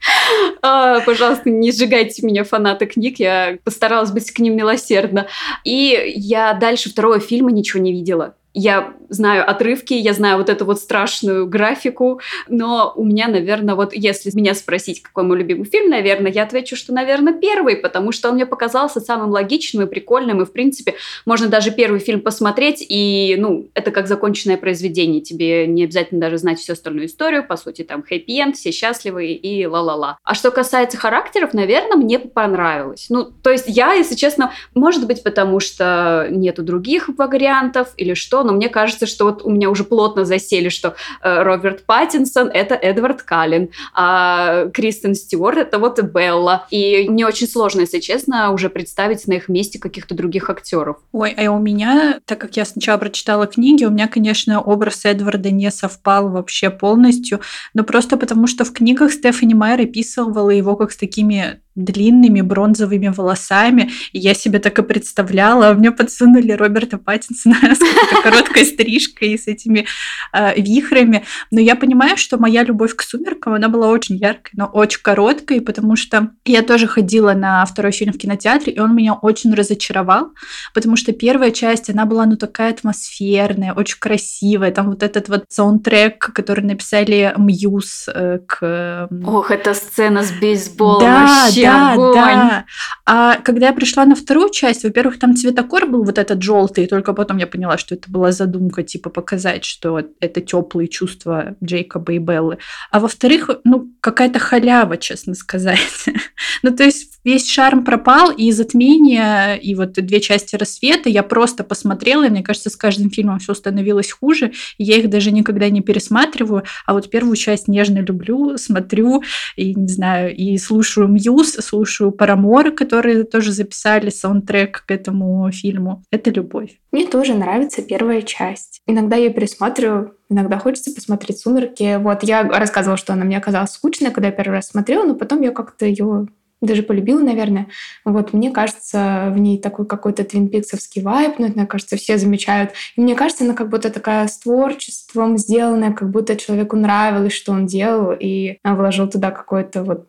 А, 0.62 1.00
пожалуйста, 1.00 1.50
не 1.50 1.72
сжигайте 1.72 2.24
меня, 2.26 2.44
фанаты 2.44 2.86
книг. 2.86 3.18
Я 3.18 3.58
постаралась 3.64 4.10
быть 4.10 4.30
к 4.30 4.38
ним 4.38 4.56
милосердна. 4.56 5.26
И 5.64 6.14
я 6.16 6.52
дальше 6.54 6.90
второго 6.90 7.20
фильма 7.20 7.50
ничего 7.52 7.82
не 7.82 7.92
видела. 7.92 8.34
Я 8.58 8.94
знаю 9.10 9.48
отрывки, 9.48 9.92
я 9.92 10.14
знаю 10.14 10.38
вот 10.38 10.48
эту 10.48 10.64
вот 10.64 10.80
страшную 10.80 11.46
графику, 11.46 12.22
но 12.48 12.90
у 12.96 13.04
меня, 13.04 13.28
наверное, 13.28 13.74
вот 13.74 13.94
если 13.94 14.30
меня 14.34 14.54
спросить, 14.54 15.02
какой 15.02 15.24
мой 15.24 15.36
любимый 15.36 15.66
фильм, 15.66 15.90
наверное, 15.90 16.32
я 16.32 16.44
отвечу, 16.44 16.74
что, 16.74 16.94
наверное, 16.94 17.34
первый, 17.34 17.76
потому 17.76 18.12
что 18.12 18.30
он 18.30 18.36
мне 18.36 18.46
показался 18.46 19.00
самым 19.00 19.28
логичным 19.28 19.86
и 19.86 19.90
прикольным, 19.90 20.40
и, 20.40 20.46
в 20.46 20.52
принципе, 20.52 20.94
можно 21.26 21.48
даже 21.48 21.70
первый 21.70 22.00
фильм 22.00 22.22
посмотреть, 22.22 22.82
и, 22.88 23.36
ну, 23.38 23.68
это 23.74 23.90
как 23.90 24.08
законченное 24.08 24.56
произведение, 24.56 25.20
тебе 25.20 25.66
не 25.66 25.84
обязательно 25.84 26.22
даже 26.22 26.38
знать 26.38 26.58
всю 26.58 26.72
остальную 26.72 27.08
историю, 27.08 27.46
по 27.46 27.58
сути, 27.58 27.82
там, 27.82 28.02
хэппи-энд, 28.02 28.56
все 28.56 28.72
счастливы 28.72 29.32
и 29.32 29.66
ла-ла-ла. 29.66 30.16
А 30.24 30.34
что 30.34 30.50
касается 30.50 30.96
характеров, 30.96 31.52
наверное, 31.52 31.96
мне 31.98 32.18
понравилось. 32.18 33.08
Ну, 33.10 33.24
то 33.42 33.50
есть 33.50 33.66
я, 33.68 33.92
если 33.92 34.14
честно, 34.14 34.52
может 34.74 35.06
быть, 35.06 35.22
потому 35.22 35.60
что 35.60 36.26
нету 36.30 36.62
других 36.62 37.10
вариантов 37.18 37.92
или 37.98 38.14
что, 38.14 38.45
но 38.46 38.52
мне 38.52 38.68
кажется, 38.68 39.06
что 39.06 39.24
вот 39.24 39.42
у 39.44 39.50
меня 39.50 39.70
уже 39.70 39.84
плотно 39.84 40.24
засели, 40.24 40.68
что 40.68 40.96
э, 41.22 41.42
Роберт 41.42 41.84
Паттинсон— 41.84 42.48
это 42.54 42.74
Эдвард 42.74 43.22
Каллен, 43.22 43.70
а 43.94 44.66
Кристен 44.72 45.14
Стюарт— 45.14 45.58
это 45.58 45.78
вот 45.78 46.00
Белла. 46.02 46.66
И 46.70 47.08
мне 47.08 47.26
очень 47.26 47.48
сложно, 47.48 47.80
если 47.80 48.00
честно, 48.00 48.52
уже 48.52 48.70
представить 48.70 49.26
на 49.26 49.34
их 49.34 49.48
месте 49.48 49.78
каких-то 49.78 50.14
других 50.14 50.50
актеров. 50.50 50.98
Ой, 51.12 51.32
а 51.32 51.50
у 51.50 51.58
меня, 51.58 52.20
так 52.24 52.40
как 52.40 52.56
я 52.56 52.64
сначала 52.64 52.98
прочитала 52.98 53.46
книги, 53.46 53.84
у 53.84 53.90
меня, 53.90 54.08
конечно, 54.08 54.60
образ 54.60 55.04
Эдварда 55.04 55.50
не 55.50 55.70
совпал 55.70 56.28
вообще 56.28 56.70
полностью, 56.70 57.40
но 57.74 57.84
просто 57.84 58.16
потому, 58.16 58.46
что 58.46 58.64
в 58.64 58.72
книгах 58.72 59.12
Стефани 59.12 59.54
Майер 59.54 59.82
описывала 59.82 60.50
его 60.50 60.76
как 60.76 60.92
с 60.92 60.96
такими 60.96 61.60
длинными 61.76 62.40
бронзовыми 62.40 63.08
волосами. 63.08 63.90
И 64.12 64.18
я 64.18 64.34
себе 64.34 64.58
так 64.58 64.78
и 64.78 64.82
представляла. 64.82 65.74
Мне 65.74 65.92
подсунули 65.92 66.52
Роберта 66.52 66.98
Паттинсона 66.98 67.56
с 67.74 68.22
короткой 68.22 68.64
стрижкой 68.64 69.32
и 69.32 69.38
с 69.38 69.46
этими 69.46 69.86
э, 70.32 70.60
вихрами. 70.60 71.24
Но 71.50 71.60
я 71.60 71.76
понимаю, 71.76 72.16
что 72.16 72.38
моя 72.38 72.64
любовь 72.64 72.96
к 72.96 73.02
«Сумеркам», 73.02 73.54
она 73.54 73.68
была 73.68 73.88
очень 73.88 74.16
яркой, 74.16 74.52
но 74.54 74.66
очень 74.66 75.00
короткой, 75.02 75.60
потому 75.60 75.96
что 75.96 76.30
я 76.44 76.62
тоже 76.62 76.86
ходила 76.86 77.34
на 77.34 77.64
второй 77.66 77.92
фильм 77.92 78.12
в 78.12 78.18
кинотеатре, 78.18 78.72
и 78.72 78.80
он 78.80 78.96
меня 78.96 79.14
очень 79.14 79.52
разочаровал, 79.54 80.30
потому 80.72 80.96
что 80.96 81.12
первая 81.12 81.50
часть, 81.50 81.90
она 81.90 82.06
была, 82.06 82.24
ну, 82.24 82.36
такая 82.36 82.70
атмосферная, 82.70 83.74
очень 83.74 83.98
красивая. 83.98 84.70
Там 84.72 84.90
вот 84.90 85.02
этот 85.02 85.28
вот 85.28 85.44
саундтрек, 85.48 86.32
который 86.32 86.64
написали 86.64 87.34
Мьюз 87.36 88.08
э, 88.12 88.38
к... 88.46 89.08
Ох, 89.26 89.50
эта 89.50 89.74
сцена 89.74 90.22
с 90.22 90.32
бейсболом 90.32 91.00
да, 91.00 91.44
вообще 91.44 91.65
да, 91.70 91.92
огонь. 91.92 92.14
да. 92.14 92.64
А 93.04 93.36
когда 93.36 93.68
я 93.68 93.72
пришла 93.72 94.04
на 94.04 94.14
вторую 94.14 94.50
часть, 94.50 94.84
во-первых, 94.84 95.18
там 95.18 95.36
цветокор 95.36 95.86
был 95.86 96.04
вот 96.04 96.18
этот 96.18 96.42
желтый, 96.42 96.84
и 96.84 96.86
только 96.88 97.12
потом 97.12 97.36
я 97.36 97.46
поняла, 97.46 97.78
что 97.78 97.94
это 97.94 98.10
была 98.10 98.32
задумка, 98.32 98.82
типа 98.82 99.10
показать, 99.10 99.64
что 99.64 100.02
это 100.20 100.40
теплые 100.40 100.88
чувства 100.88 101.56
Джейкоба 101.62 102.12
и 102.12 102.18
Беллы. 102.18 102.58
А 102.90 103.00
во-вторых, 103.00 103.50
ну, 103.64 103.90
какая-то 104.00 104.38
халява, 104.38 104.96
честно 104.96 105.34
сказать. 105.34 106.06
ну, 106.62 106.74
то 106.74 106.84
есть 106.84 107.16
весь 107.26 107.50
шарм 107.50 107.84
пропал, 107.84 108.30
и 108.30 108.52
затмение, 108.52 109.58
и 109.60 109.74
вот 109.74 109.94
две 109.94 110.20
части 110.20 110.54
рассвета 110.54 111.08
я 111.08 111.24
просто 111.24 111.64
посмотрела, 111.64 112.24
и 112.24 112.30
мне 112.30 112.44
кажется, 112.44 112.70
с 112.70 112.76
каждым 112.76 113.10
фильмом 113.10 113.40
все 113.40 113.52
становилось 113.52 114.12
хуже, 114.12 114.52
я 114.78 114.96
их 114.96 115.10
даже 115.10 115.32
никогда 115.32 115.68
не 115.68 115.80
пересматриваю, 115.80 116.62
а 116.86 116.92
вот 116.92 117.10
первую 117.10 117.34
часть 117.34 117.66
нежно 117.66 117.98
люблю, 117.98 118.56
смотрю, 118.58 119.24
и, 119.56 119.74
не 119.74 119.88
знаю, 119.88 120.36
и 120.36 120.56
слушаю 120.56 121.08
Мьюз, 121.08 121.55
слушаю 121.62 122.12
Парамор, 122.12 122.72
которые 122.72 123.24
тоже 123.24 123.52
записали 123.52 124.10
саундтрек 124.10 124.84
к 124.86 124.90
этому 124.90 125.50
фильму. 125.52 126.02
Это 126.10 126.30
любовь. 126.30 126.78
Мне 126.92 127.06
тоже 127.06 127.34
нравится 127.34 127.82
первая 127.82 128.22
часть. 128.22 128.80
Иногда 128.86 129.16
я 129.16 129.30
пересматриваю, 129.30 130.16
иногда 130.28 130.58
хочется 130.58 130.94
посмотреть 130.94 131.38
«Сумерки». 131.38 131.98
Вот 131.98 132.22
я 132.22 132.42
рассказывала, 132.42 132.96
что 132.96 133.12
она 133.12 133.24
мне 133.24 133.38
оказалась 133.38 133.72
скучной, 133.72 134.10
когда 134.10 134.28
я 134.28 134.32
первый 134.32 134.54
раз 134.54 134.68
смотрела, 134.68 135.04
но 135.04 135.14
потом 135.14 135.42
я 135.42 135.50
как-то 135.50 135.86
ее 135.86 136.28
даже 136.62 136.82
полюбила, 136.82 137.20
наверное. 137.20 137.68
Вот 138.04 138.32
мне 138.32 138.50
кажется, 138.50 139.28
в 139.30 139.38
ней 139.38 139.58
такой 139.60 139.86
какой-то 139.86 140.24
твинпиксовский 140.24 141.02
вайб, 141.02 141.38
но 141.38 141.46
это, 141.46 141.58
мне 141.58 141.66
кажется, 141.66 141.96
все 141.96 142.16
замечают. 142.16 142.72
И 142.96 143.00
мне 143.00 143.14
кажется, 143.14 143.44
она 143.44 143.54
как 143.54 143.68
будто 143.68 143.90
такая 143.90 144.26
с 144.26 144.38
творчеством 144.38 145.36
сделанная, 145.36 145.92
как 145.92 146.10
будто 146.10 146.36
человеку 146.36 146.76
нравилось, 146.76 147.34
что 147.34 147.52
он 147.52 147.66
делал, 147.66 148.14
и 148.18 148.58
вложил 148.64 149.08
туда 149.08 149.30
какое-то 149.30 149.84
вот 149.84 150.06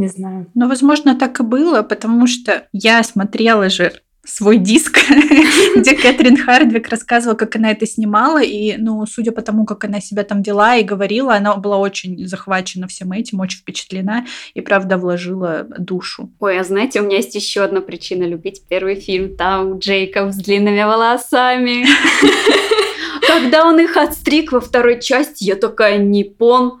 Не 0.00 0.08
знаю. 0.08 0.46
Но, 0.54 0.66
возможно, 0.66 1.14
так 1.14 1.40
и 1.40 1.42
было, 1.42 1.82
потому 1.82 2.26
что 2.26 2.66
я 2.72 3.02
смотрела 3.02 3.68
же 3.68 3.92
свой 4.24 4.56
диск, 4.56 4.98
где 5.76 5.94
Кэтрин 5.94 6.38
Хардвик 6.38 6.88
рассказывала, 6.88 7.36
как 7.36 7.56
она 7.56 7.70
это 7.70 7.86
снимала, 7.86 8.42
и, 8.42 8.76
ну, 8.78 9.04
судя 9.04 9.32
по 9.32 9.42
тому, 9.42 9.66
как 9.66 9.84
она 9.84 10.00
себя 10.00 10.24
там 10.24 10.42
дела 10.42 10.76
и 10.76 10.84
говорила, 10.84 11.34
она 11.34 11.54
была 11.56 11.76
очень 11.76 12.26
захвачена 12.26 12.86
всем 12.86 13.12
этим, 13.12 13.40
очень 13.40 13.58
впечатлена 13.58 14.24
и, 14.54 14.62
правда, 14.62 14.96
вложила 14.96 15.66
душу. 15.78 16.30
Ой, 16.40 16.58
а 16.58 16.64
знаете, 16.64 17.02
у 17.02 17.04
меня 17.04 17.16
есть 17.16 17.34
еще 17.34 17.60
одна 17.60 17.82
причина 17.82 18.24
любить 18.24 18.62
первый 18.70 18.94
фильм. 18.94 19.36
Там 19.36 19.78
Джейкоб 19.80 20.32
с 20.32 20.36
длинными 20.36 20.82
волосами. 20.82 21.84
Когда 23.26 23.66
он 23.66 23.78
их 23.78 23.98
отстриг 23.98 24.52
во 24.52 24.60
второй 24.60 24.98
части, 25.00 25.44
я 25.44 25.56
такая, 25.56 25.98
Ниппон, 25.98 26.80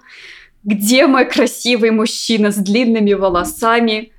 где 0.62 1.06
мой 1.06 1.24
красивый 1.28 1.90
мужчина 1.90 2.50
с 2.50 2.56
длинными 2.56 3.12
волосами? 3.12 4.12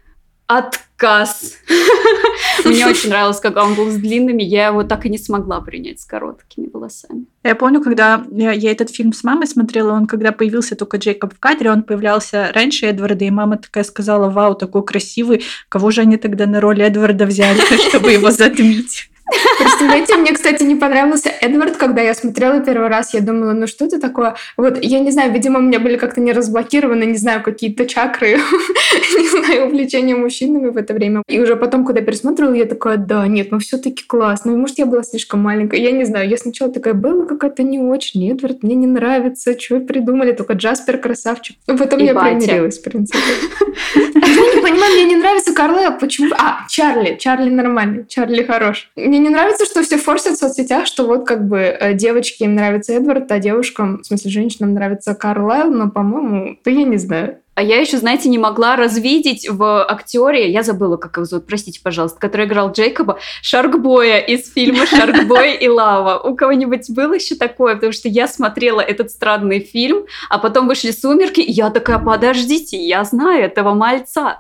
Отказ. 0.47 1.53
Мне 2.65 2.85
очень 2.85 3.09
нравилось, 3.09 3.39
когда 3.39 3.63
он 3.63 3.75
был 3.75 3.89
с 3.89 3.95
длинными. 3.95 4.43
Я 4.43 4.67
его 4.67 4.83
так 4.83 5.05
и 5.05 5.09
не 5.09 5.17
смогла 5.17 5.61
принять 5.61 6.01
с 6.01 6.05
короткими 6.05 6.67
волосами. 6.71 7.25
Я 7.43 7.55
помню, 7.55 7.81
когда 7.81 8.25
я, 8.31 8.71
этот 8.71 8.89
фильм 8.89 9.13
с 9.13 9.23
мамой 9.23 9.47
смотрела, 9.47 9.93
он 9.93 10.07
когда 10.07 10.31
появился 10.31 10.75
только 10.75 10.97
Джейкоб 10.97 11.33
в 11.33 11.39
кадре, 11.39 11.71
он 11.71 11.83
появлялся 11.83 12.51
раньше 12.53 12.87
Эдварда, 12.87 13.25
и 13.25 13.29
мама 13.29 13.57
такая 13.57 13.83
сказала, 13.83 14.29
вау, 14.29 14.55
такой 14.55 14.83
красивый, 14.83 15.43
кого 15.69 15.91
же 15.91 16.01
они 16.01 16.17
тогда 16.17 16.47
на 16.47 16.59
роль 16.59 16.81
Эдварда 16.81 17.25
взяли, 17.25 17.61
чтобы 17.89 18.11
его 18.11 18.29
затмить? 18.31 19.10
Представляете, 19.59 20.15
мне, 20.17 20.33
кстати, 20.33 20.63
не 20.63 20.75
понравился 20.75 21.29
Эдвард, 21.29 21.77
когда 21.77 22.01
я 22.01 22.13
смотрела 22.13 22.59
первый 22.61 22.89
раз. 22.89 23.13
Я 23.13 23.21
думала, 23.21 23.53
ну 23.53 23.67
что 23.67 23.85
это 23.85 23.99
такое? 23.99 24.35
Вот, 24.57 24.83
я 24.83 24.99
не 24.99 25.11
знаю, 25.11 25.31
видимо, 25.31 25.59
у 25.59 25.61
меня 25.61 25.79
были 25.79 25.97
как-то 25.97 26.21
не 26.21 26.33
разблокированы, 26.33 27.03
не 27.03 27.17
знаю, 27.17 27.43
какие-то 27.43 27.85
чакры, 27.85 28.37
не 29.17 29.27
знаю, 29.27 29.67
увлечения 29.67 30.15
мужчинами 30.15 30.69
в 30.69 30.77
это 30.77 30.93
время. 30.93 31.23
И 31.27 31.39
уже 31.39 31.55
потом, 31.55 31.85
когда 31.85 32.01
пересмотрела, 32.01 32.53
я 32.53 32.65
такая, 32.65 32.97
да, 32.97 33.27
нет, 33.27 33.51
ну 33.51 33.59
все 33.59 33.77
таки 33.77 34.03
классно. 34.05 34.51
Может, 34.51 34.79
я 34.79 34.85
была 34.85 35.03
слишком 35.03 35.41
маленькая, 35.41 35.79
я 35.79 35.91
не 35.91 36.05
знаю. 36.05 36.29
Я 36.29 36.37
сначала 36.37 36.71
такая, 36.71 36.93
была 36.93 37.25
какая-то 37.25 37.63
не 37.63 37.79
очень. 37.79 38.31
Эдвард 38.31 38.63
мне 38.63 38.75
не 38.75 38.87
нравится, 38.87 39.57
что 39.59 39.79
придумали, 39.79 40.31
только 40.33 40.53
Джаспер 40.53 40.97
красавчик. 40.97 41.57
Потом 41.65 41.99
я 41.99 42.13
примирилась, 42.13 42.79
в 42.79 42.83
принципе. 42.83 43.19
Я 44.31 44.55
не 44.55 44.61
понимаю, 44.61 44.93
мне 44.93 45.03
не 45.03 45.15
нравится 45.15 45.53
Карлайл. 45.53 45.97
Почему? 45.97 46.33
А, 46.37 46.65
Чарли. 46.69 47.17
Чарли 47.19 47.49
нормальный. 47.49 48.05
Чарли 48.07 48.43
хорош. 48.43 48.89
Мне 48.95 49.19
не 49.21 49.29
нравится, 49.29 49.65
что 49.65 49.83
все 49.83 49.97
форсят 49.97 50.33
в 50.33 50.39
соцсетях, 50.39 50.85
что 50.85 51.05
вот 51.05 51.25
как 51.25 51.47
бы 51.47 51.59
э, 51.59 51.93
девочки 51.93 52.43
им 52.43 52.55
нравится 52.55 52.93
Эдвард, 52.93 53.31
а 53.31 53.39
девушкам, 53.39 54.01
в 54.01 54.05
смысле 54.05 54.31
женщинам 54.31 54.73
нравится 54.73 55.15
Карлайл, 55.15 55.71
но, 55.71 55.89
по-моему, 55.89 56.57
то 56.63 56.69
я 56.69 56.83
не 56.83 56.97
знаю. 56.97 57.37
А 57.53 57.63
я 57.63 57.81
еще, 57.81 57.97
знаете, 57.97 58.29
не 58.29 58.37
могла 58.37 58.77
развидеть 58.77 59.47
в 59.49 59.83
актере, 59.83 60.49
я 60.49 60.63
забыла, 60.63 60.95
как 60.95 61.17
его 61.17 61.25
зовут, 61.25 61.47
простите, 61.47 61.81
пожалуйста, 61.83 62.17
который 62.17 62.45
играл 62.45 62.71
Джейкоба, 62.71 63.19
Шаркбоя 63.41 64.19
из 64.19 64.51
фильма 64.51 64.85
«Шаркбой 64.85 65.55
и 65.57 65.67
лава». 65.67 66.17
У 66.17 66.35
кого-нибудь 66.35 66.89
было 66.89 67.13
еще 67.13 67.35
такое? 67.35 67.75
Потому 67.75 67.91
что 67.91 68.07
я 68.07 68.27
смотрела 68.27 68.79
этот 68.79 69.11
странный 69.11 69.59
фильм, 69.59 70.05
а 70.29 70.39
потом 70.39 70.67
вышли 70.67 70.91
«Сумерки», 70.91 71.41
и 71.41 71.51
я 71.51 71.69
такая, 71.71 71.99
подождите, 71.99 72.77
я 72.77 73.03
знаю 73.03 73.43
этого 73.43 73.73
мальца. 73.73 74.39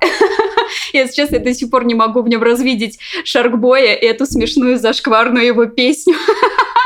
Я 0.93 1.07
сейчас 1.07 1.31
я 1.31 1.39
до 1.39 1.53
сих 1.53 1.69
пор 1.69 1.85
не 1.85 1.95
могу 1.95 2.21
в 2.21 2.27
нем 2.27 2.41
развидеть 2.43 2.99
Шаркбоя 3.23 3.93
и 3.93 4.05
эту 4.05 4.25
смешную 4.25 4.77
зашкварную 4.77 5.45
его 5.45 5.65
песню. 5.65 6.15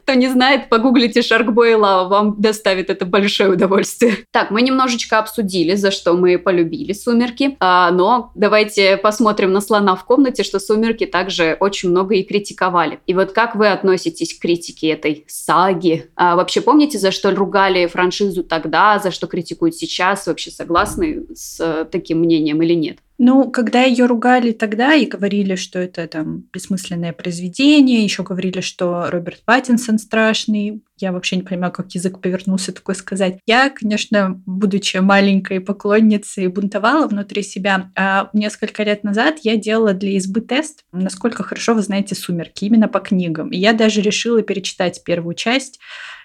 Кто 0.00 0.14
не 0.14 0.28
знает, 0.28 0.68
погуглите 0.68 1.22
Шаркбой 1.22 1.72
и 1.72 1.74
Лава, 1.74 2.08
вам 2.08 2.40
доставит 2.40 2.90
это 2.90 3.06
большое 3.06 3.50
удовольствие. 3.50 4.18
Так, 4.30 4.50
мы 4.50 4.62
немножечко 4.62 5.18
обсудили, 5.18 5.74
за 5.74 5.90
что 5.90 6.14
мы 6.14 6.38
полюбили 6.38 6.92
«Сумерки», 6.92 7.56
а, 7.60 7.90
но 7.90 8.32
давайте 8.34 8.96
посмотрим 8.96 9.52
на 9.52 9.60
слона 9.60 9.94
в 9.96 10.04
комнате, 10.04 10.42
что 10.42 10.58
«Сумерки» 10.58 11.06
также 11.06 11.56
очень 11.60 11.90
много 11.90 12.14
и 12.14 12.22
критиковали. 12.22 13.00
И 13.06 13.14
вот 13.14 13.32
как 13.32 13.54
вы 13.54 13.68
относитесь 13.68 14.36
к 14.36 14.42
критике 14.42 14.88
этой 14.88 15.24
саги? 15.28 16.10
А, 16.16 16.36
вообще 16.36 16.60
помните, 16.60 16.98
за 16.98 17.10
что 17.10 17.30
ругали 17.30 17.86
франшизу 17.86 18.44
тогда, 18.44 18.98
за 18.98 19.10
что 19.10 19.26
критикуют 19.26 19.76
сейчас? 19.76 20.26
Вообще 20.26 20.50
согласны 20.50 21.24
с 21.34 21.60
э, 21.60 21.84
таким 21.90 22.20
мнением 22.20 22.62
или 22.62 22.74
нет? 22.74 22.98
Ну, 23.16 23.50
когда 23.50 23.82
ее 23.82 24.06
ругали 24.06 24.50
тогда 24.50 24.94
и 24.94 25.06
говорили, 25.06 25.54
что 25.54 25.78
это 25.78 26.06
там 26.08 26.44
бессмысленное 26.52 27.12
произведение, 27.12 28.02
еще 28.02 28.24
говорили, 28.24 28.60
что 28.60 29.08
Роберт 29.08 29.44
Паттинсон 29.44 29.98
страшный, 29.98 30.82
я 30.98 31.12
вообще 31.12 31.36
не 31.36 31.42
понимаю, 31.42 31.72
как 31.72 31.92
язык 31.92 32.20
повернулся 32.20 32.72
такое 32.72 32.96
сказать. 32.96 33.38
Я, 33.46 33.70
конечно, 33.70 34.42
будучи 34.46 34.96
маленькой 34.96 35.60
поклонницей, 35.60 36.48
бунтовала 36.48 37.06
внутри 37.06 37.44
себя. 37.44 37.92
А 37.96 38.30
несколько 38.32 38.82
лет 38.82 39.04
назад 39.04 39.38
я 39.42 39.56
делала 39.56 39.92
для 39.92 40.16
избы 40.16 40.40
тест, 40.40 40.84
насколько 40.90 41.44
хорошо 41.44 41.74
вы 41.74 41.82
знаете 41.82 42.16
«Сумерки», 42.16 42.64
именно 42.64 42.88
по 42.88 42.98
книгам. 42.98 43.50
И 43.50 43.58
я 43.58 43.74
даже 43.74 44.00
решила 44.00 44.42
перечитать 44.42 45.04
первую 45.04 45.34
часть. 45.34 45.78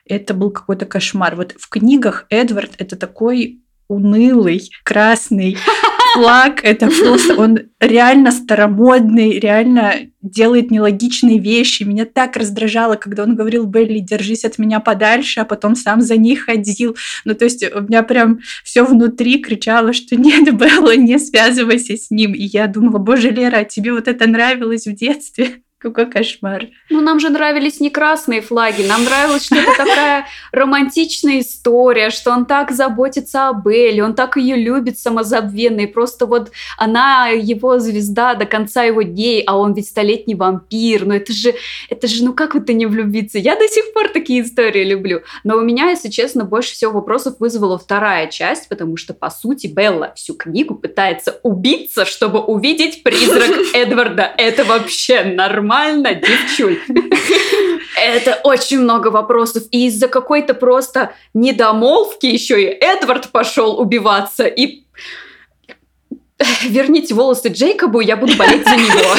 Это 0.05 0.33
был 0.33 0.49
какой-то 0.49 0.87
кошмар. 0.87 1.35
Вот 1.35 1.53
в 1.59 1.69
книгах 1.69 2.25
Эдвард— 2.31 2.71
это 2.79 2.95
такой 2.95 3.61
унылый, 3.87 4.69
красный, 4.83 5.57
флаг, 6.13 6.63
это 6.63 6.87
просто, 6.87 7.35
он 7.35 7.59
реально 7.79 8.31
старомодный, 8.31 9.39
реально 9.39 9.93
делает 10.21 10.71
нелогичные 10.71 11.39
вещи. 11.39 11.83
Меня 11.83 12.05
так 12.05 12.35
раздражало, 12.35 12.95
когда 12.95 13.23
он 13.23 13.35
говорил 13.35 13.65
Белли, 13.65 13.99
держись 13.99 14.45
от 14.45 14.57
меня 14.57 14.79
подальше, 14.79 15.39
а 15.39 15.45
потом 15.45 15.75
сам 15.75 16.01
за 16.01 16.17
ней 16.17 16.35
ходил. 16.35 16.97
Ну, 17.25 17.33
то 17.35 17.45
есть 17.45 17.63
у 17.73 17.81
меня 17.81 18.03
прям 18.03 18.39
все 18.63 18.83
внутри 18.83 19.39
кричало, 19.41 19.93
что 19.93 20.15
нет, 20.15 20.53
Белла, 20.55 20.95
не 20.95 21.17
связывайся 21.19 21.95
с 21.95 22.11
ним. 22.11 22.33
И 22.33 22.43
я 22.43 22.67
думала, 22.67 22.97
боже, 22.97 23.29
Лера, 23.29 23.57
а 23.57 23.63
тебе 23.63 23.93
вот 23.93 24.07
это 24.07 24.27
нравилось 24.27 24.87
в 24.87 24.93
детстве? 24.93 25.61
Какой 25.79 26.11
кошмар. 26.11 26.67
Ну, 26.89 26.99
нам 26.99 27.21
же 27.21 27.29
нравились 27.29 27.79
не 27.79 27.89
красные 27.89 28.41
флаги, 28.41 28.81
нам 28.81 29.05
нравилось, 29.05 29.45
что 29.45 29.55
это 29.55 29.77
такая 29.77 30.25
романтичная 30.51 31.39
история, 31.39 32.09
что 32.09 32.31
он 32.31 32.45
так 32.45 32.71
заботится 32.71 33.47
об 33.47 33.65
Элли, 33.65 34.01
он 34.01 34.13
так 34.13 34.35
ее 34.35 34.57
любит 34.57 34.99
самозабвенно, 34.99 35.79
и 35.79 35.85
просто 35.85 36.25
вот 36.25 36.51
она 36.77 37.29
его 37.29 37.79
звезда 37.79 38.35
до 38.35 38.45
конца 38.45 38.83
его 38.83 39.03
дней, 39.03 39.41
а 39.47 39.57
он 39.57 39.73
ведь 39.73 39.87
столетний 39.87 40.35
вампир, 40.35 41.05
ну 41.05 41.13
это 41.13 41.31
же, 41.31 41.55
это 41.89 42.07
же, 42.07 42.25
ну 42.25 42.33
как 42.33 42.57
это 42.57 42.73
не 42.73 42.85
влюбиться? 42.85 43.37
Я 43.37 43.55
до 43.55 43.69
сих 43.69 43.93
пор 43.93 44.09
такие 44.09 44.41
истории 44.41 44.83
люблю. 44.83 45.21
Но 45.45 45.55
у 45.55 45.61
меня, 45.61 45.91
если 45.91 46.09
честно, 46.09 46.43
больше 46.43 46.73
всего 46.73 46.91
вопросов 46.91 47.35
вызвала 47.39 47.79
вторая 47.79 48.27
часть, 48.27 48.67
потому 48.67 48.97
что, 48.97 49.13
по 49.13 49.29
сути, 49.29 49.67
Белла 49.67 50.11
всю 50.17 50.33
книгу 50.33 50.75
пытается 50.75 51.39
убиться, 51.43 52.03
чтобы 52.03 52.39
увидеть 52.39 53.01
призрак 53.01 53.51
Эдварда. 53.73 54.33
Это 54.35 54.65
вообще 54.65 55.23
нормально 55.23 55.68
нормально, 55.69 56.15
девчуль. 56.15 56.79
Это 57.95 58.39
очень 58.43 58.79
много 58.79 59.09
вопросов. 59.09 59.63
И 59.71 59.87
из-за 59.87 60.07
какой-то 60.07 60.53
просто 60.53 61.13
недомолвки 61.33 62.25
еще 62.25 62.61
и 62.61 62.65
Эдвард 62.65 63.31
пошел 63.31 63.79
убиваться. 63.79 64.45
И 64.45 64.83
верните 66.63 67.13
волосы 67.13 67.49
Джейкобу, 67.49 67.99
я 67.99 68.17
буду 68.17 68.35
болеть 68.35 68.63
за 68.63 68.75
него. 68.75 69.15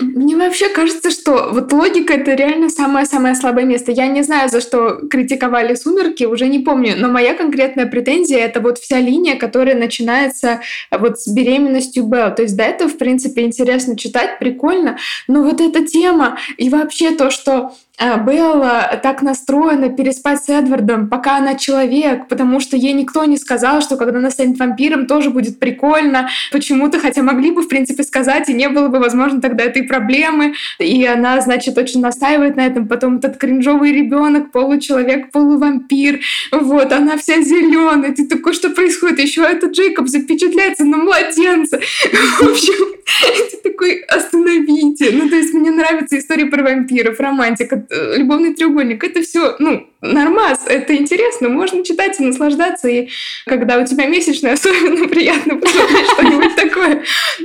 Мне 0.00 0.36
вообще 0.36 0.68
кажется, 0.68 1.10
что 1.10 1.50
вот 1.52 1.72
логика 1.72 2.14
это 2.14 2.34
реально 2.34 2.68
самое-самое 2.68 3.34
слабое 3.34 3.64
место. 3.64 3.92
Я 3.92 4.06
не 4.06 4.22
знаю, 4.22 4.48
за 4.48 4.60
что 4.60 5.06
критиковали 5.08 5.74
«Сумерки», 5.74 6.24
уже 6.24 6.46
не 6.46 6.60
помню, 6.60 6.94
но 6.96 7.08
моя 7.08 7.34
конкретная 7.34 7.86
претензия— 7.86 8.38
это 8.44 8.60
вот 8.60 8.78
вся 8.78 9.00
линия, 9.00 9.36
которая 9.36 9.76
начинается 9.76 10.60
вот 10.90 11.20
с 11.20 11.28
беременностью 11.28 12.04
Белл. 12.04 12.34
То 12.34 12.42
есть 12.42 12.56
до 12.56 12.64
этого, 12.64 12.88
в 12.88 12.98
принципе, 12.98 13.42
интересно 13.42 13.96
читать, 13.96 14.38
прикольно, 14.38 14.98
но 15.26 15.42
вот 15.42 15.60
эта 15.60 15.84
тема 15.84 16.38
и 16.56 16.68
вообще 16.68 17.10
то, 17.12 17.30
что 17.30 17.72
а, 18.00 18.16
Белла 18.16 19.00
так 19.02 19.22
настроена 19.22 19.88
переспать 19.88 20.44
с 20.44 20.48
Эдвардом, 20.48 21.08
пока 21.08 21.38
она 21.38 21.56
человек, 21.56 22.28
потому 22.28 22.60
что 22.60 22.76
ей 22.76 22.92
никто 22.92 23.24
не 23.24 23.36
сказал, 23.36 23.80
что 23.80 23.96
когда 23.96 24.18
она 24.18 24.30
станет 24.30 24.56
вампиром, 24.58 25.06
тоже 25.06 25.30
будет 25.30 25.58
прикольно. 25.58 26.28
Почему-то, 26.52 27.00
хотя 27.00 27.22
могли 27.22 27.50
бы, 27.50 27.62
в 27.62 27.68
принципе, 27.68 28.04
сказать, 28.04 28.48
и 28.48 28.54
не 28.54 28.68
было 28.68 28.86
бы, 28.86 29.00
возможно, 29.00 29.40
тогда 29.40 29.64
этой 29.64 29.82
проблемы. 29.88 30.54
И 30.78 31.04
она, 31.04 31.40
значит, 31.40 31.76
очень 31.78 32.00
настаивает 32.00 32.56
на 32.56 32.66
этом. 32.66 32.86
Потом 32.86 33.18
этот 33.18 33.38
кринжовый 33.38 33.92
ребенок, 33.92 34.52
получеловек, 34.52 35.30
полувампир. 35.32 36.20
Вот, 36.52 36.92
она 36.92 37.16
вся 37.16 37.40
зеленая. 37.42 38.12
Ты 38.12 38.26
такой, 38.26 38.52
что 38.52 38.70
происходит? 38.70 39.18
Еще 39.18 39.42
этот 39.42 39.72
Джейкоб 39.72 40.08
запечатляется 40.08 40.84
на 40.84 40.98
младенца. 40.98 41.80
В 42.40 42.42
общем, 42.42 42.96
ты 43.50 43.70
такой, 43.70 44.00
остановите. 44.02 45.10
Ну, 45.12 45.28
то 45.28 45.36
есть 45.36 45.54
мне 45.54 45.70
нравится 45.70 46.18
истории 46.18 46.44
про 46.44 46.62
вампиров, 46.62 47.18
романтика, 47.20 47.86
э, 47.90 48.18
любовный 48.18 48.54
треугольник. 48.54 49.02
Это 49.02 49.22
все, 49.22 49.56
ну, 49.58 49.86
нормас, 50.00 50.60
это 50.66 50.94
интересно, 50.94 51.48
можно 51.48 51.84
читать 51.84 52.20
и 52.20 52.24
наслаждаться, 52.24 52.88
и 52.88 53.08
когда 53.46 53.78
у 53.78 53.84
тебя 53.84 54.06
месячная, 54.06 54.52
особенно 54.52 55.08
приятно 55.08 55.56
посмотреть 55.56 56.06
что-нибудь 56.12 56.56
такое. 56.56 57.02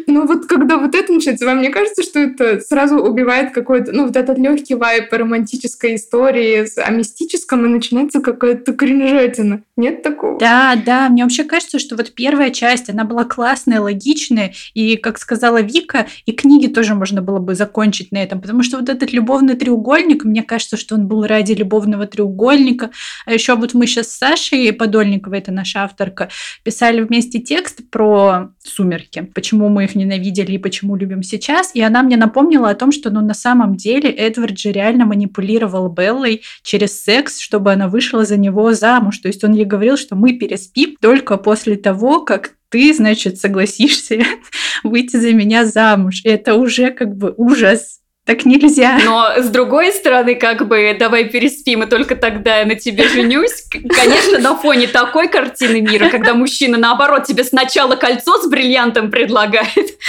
Но 0.08 0.26
вот 0.26 0.46
когда 0.46 0.78
вот 0.78 0.94
это 0.96 1.12
начинается, 1.12 1.46
вам 1.46 1.62
не 1.62 1.70
кажется, 1.70 2.04
что 2.04 2.30
это 2.34 2.60
сразу 2.62 2.98
убивает 2.98 3.54
какой-то, 3.54 3.92
ну, 3.92 4.08
вот 4.08 4.16
этот 4.16 4.38
легкий 4.38 4.76
вайп 4.76 5.12
романтической 5.12 5.96
истории 5.96 6.66
о 6.80 6.92
мистическом, 6.92 7.66
и 7.66 7.70
начинается 7.70 8.22
какая-то 8.22 8.74
кринжатина. 8.74 9.64
Нет 9.76 10.04
такого? 10.04 10.40
Да, 10.40 10.76
да, 10.76 11.10
мне 11.10 11.24
вообще 11.24 11.44
кажется, 11.44 11.80
что 11.80 11.96
вот 11.96 12.14
первая 12.14 12.52
часть, 12.52 12.90
она 12.90 13.04
была 13.04 13.24
классная, 13.24 13.82
логичная, 13.82 14.54
и, 14.74 14.98
как 14.98 15.18
сказала 15.18 15.62
Вика, 15.62 16.08
и 16.26 16.32
книги 16.32 16.68
тоже 16.68 16.96
можно 16.96 17.22
было 17.22 17.40
бы 17.40 17.56
закончить 17.56 18.12
на 18.12 18.18
этом, 18.18 18.42
потому 18.42 18.64
что 18.64 18.78
вот 18.78 18.90
этот 18.90 19.12
любовный 19.14 19.56
треугольник, 19.56 20.24
мне 20.24 20.44
кажется, 20.44 20.78
что 20.78 20.96
он 20.96 21.08
был 21.08 21.26
ради 21.26 21.54
любовного 21.54 22.06
треугольника. 22.06 22.92
А 23.26 23.34
еще 23.34 23.56
вот 23.56 23.74
мы 23.74 23.88
сейчас 23.88 24.10
с 24.10 24.18
Сашей 24.18 24.72
Подольниковой, 24.74 25.40
это 25.40 25.52
наша 25.52 25.84
авторка, 25.84 26.30
писали 26.64 27.02
вместе 27.02 27.40
текст 27.40 27.90
про 27.90 28.52
сумерки, 28.64 29.30
почему 29.34 29.70
мы 29.70 29.86
их 29.86 29.96
ненавидели 29.96 30.54
и 30.54 30.58
почему 30.58 30.96
любим 30.96 31.24
сейчас. 31.24 31.72
И 31.74 31.82
она 31.82 32.04
мне 32.04 32.18
напомнила 32.24 32.70
о 32.70 32.76
том, 32.76 32.92
что 32.92 33.10
ну, 33.10 33.22
на 33.22 33.34
самом 33.34 33.76
деле 33.76 34.10
Эдвард 34.10 34.58
же 34.58 34.72
реально 34.72 35.06
манипулировал 35.06 35.90
Беллой 35.90 36.42
через 36.62 37.02
секс, 37.04 37.40
чтобы 37.40 37.72
она 37.72 37.88
вышла 37.88 38.26
за 38.26 38.38
него 38.38 38.74
замуж. 38.74 39.18
То 39.20 39.28
есть 39.28 39.44
он 39.44 39.54
ей 39.54 39.66
говорил, 39.66 39.98
что 39.98 40.16
мы 40.16 40.34
переспим 40.34 40.96
только 41.02 41.38
после 41.38 41.76
того, 41.76 42.22
как 42.22 42.56
ты, 42.70 42.94
значит, 42.94 43.40
согласишься 43.40 44.24
выйти 44.84 45.18
за 45.18 45.34
меня 45.34 45.66
замуж. 45.66 46.22
Это 46.24 46.56
уже 46.56 46.92
как 46.92 47.16
бы 47.16 47.34
ужас. 47.36 48.00
Так 48.26 48.46
нельзя. 48.46 49.00
Но 49.04 49.34
с 49.38 49.50
другой 49.50 49.92
стороны, 49.92 50.36
как 50.36 50.66
бы, 50.66 50.96
давай 50.98 51.26
переспим, 51.26 51.84
и 51.84 51.88
только 51.88 52.16
тогда 52.16 52.60
я 52.60 52.66
на 52.66 52.76
тебе 52.76 53.10
женюсь. 53.10 53.66
Конечно, 53.70 54.40
на 54.40 54.56
фоне 54.56 54.88
такой 54.88 55.28
картины 55.28 55.82
мира, 55.82 56.08
когда 56.10 56.34
мужчина, 56.34 56.78
наоборот, 56.78 57.26
тебе 57.26 57.44
сначала 57.44 57.98
кольцо 57.98 58.38
с 58.38 58.48
бриллиантом 58.48 59.12
предлагает, 59.12 60.00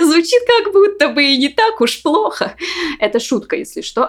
звучит 0.00 0.42
как 0.46 0.72
будто 0.72 1.10
бы 1.10 1.24
и 1.24 1.36
не 1.36 1.50
так 1.50 1.78
уж 1.82 2.02
плохо. 2.02 2.56
Это 2.98 3.20
шутка, 3.20 3.56
если 3.56 3.82
что. 3.82 4.08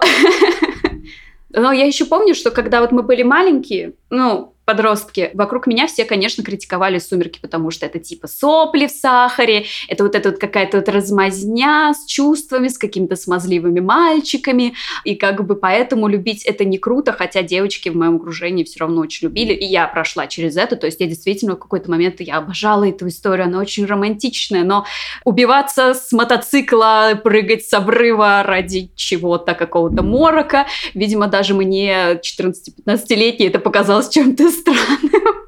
Но 1.50 1.74
я 1.74 1.86
еще 1.86 2.06
помню, 2.06 2.34
что 2.34 2.50
когда 2.50 2.80
вот 2.80 2.94
мы 2.94 3.04
были 3.04 3.24
маленькие, 3.24 3.94
ну, 4.10 4.55
подростки, 4.66 5.30
вокруг 5.34 5.68
меня 5.68 5.88
все, 5.88 6.06
конечно, 6.06 6.44
критиковали 6.44 6.98
«Сумерки», 6.98 7.40
потому 7.40 7.72
что 7.72 7.86
это 7.86 8.00
типа 8.00 8.28
сопли 8.28 8.88
в 8.88 8.92
сахаре, 8.92 9.66
это 9.88 10.04
вот 10.04 10.16
эта 10.16 10.32
вот 10.32 10.40
какая-то 10.40 10.78
вот 10.78 10.90
размазня 10.90 11.94
с 11.94 12.06
чувствами, 12.06 12.68
с 12.68 12.78
какими-то 12.78 13.16
смазливыми 13.16 13.80
мальчиками, 13.80 14.74
и 15.04 15.16
как 15.16 15.46
бы 15.46 15.56
поэтому 15.56 16.08
любить 16.08 16.44
это 16.44 16.66
не 16.66 16.78
круто, 16.78 17.14
хотя 17.14 17.44
девочки 17.44 17.90
в 17.90 17.96
моем 17.96 18.16
окружении 18.16 18.64
все 18.64 18.80
равно 18.80 19.02
очень 19.02 19.28
любили, 19.28 19.54
и 19.54 19.66
я 19.66 19.88
прошла 19.88 20.28
через 20.28 20.58
это, 20.58 20.76
то 20.76 20.88
есть 20.88 21.00
я 21.00 21.08
действительно 21.08 21.56
в 21.56 21.60
какой-то 21.60 21.90
момент 21.92 22.20
я 22.20 22.38
обожала 22.38 22.88
эту 22.88 23.08
историю, 23.08 23.46
она 23.46 23.60
очень 23.60 23.86
романтичная, 23.86 24.64
но 24.64 24.86
убиваться 25.24 25.94
с 25.94 26.12
мотоцикла, 26.12 27.20
прыгать 27.24 27.66
с 27.66 27.74
обрыва 27.74 28.44
ради 28.44 28.90
чего-то, 28.96 29.54
какого-то 29.54 30.02
морока, 30.02 30.66
видимо, 30.94 31.28
даже 31.28 31.54
мне 31.54 32.20
14-15-летней 32.24 33.48
это 33.48 33.60
показалось 33.60 34.10
чем-то 34.10 34.55
странным. 34.56 35.12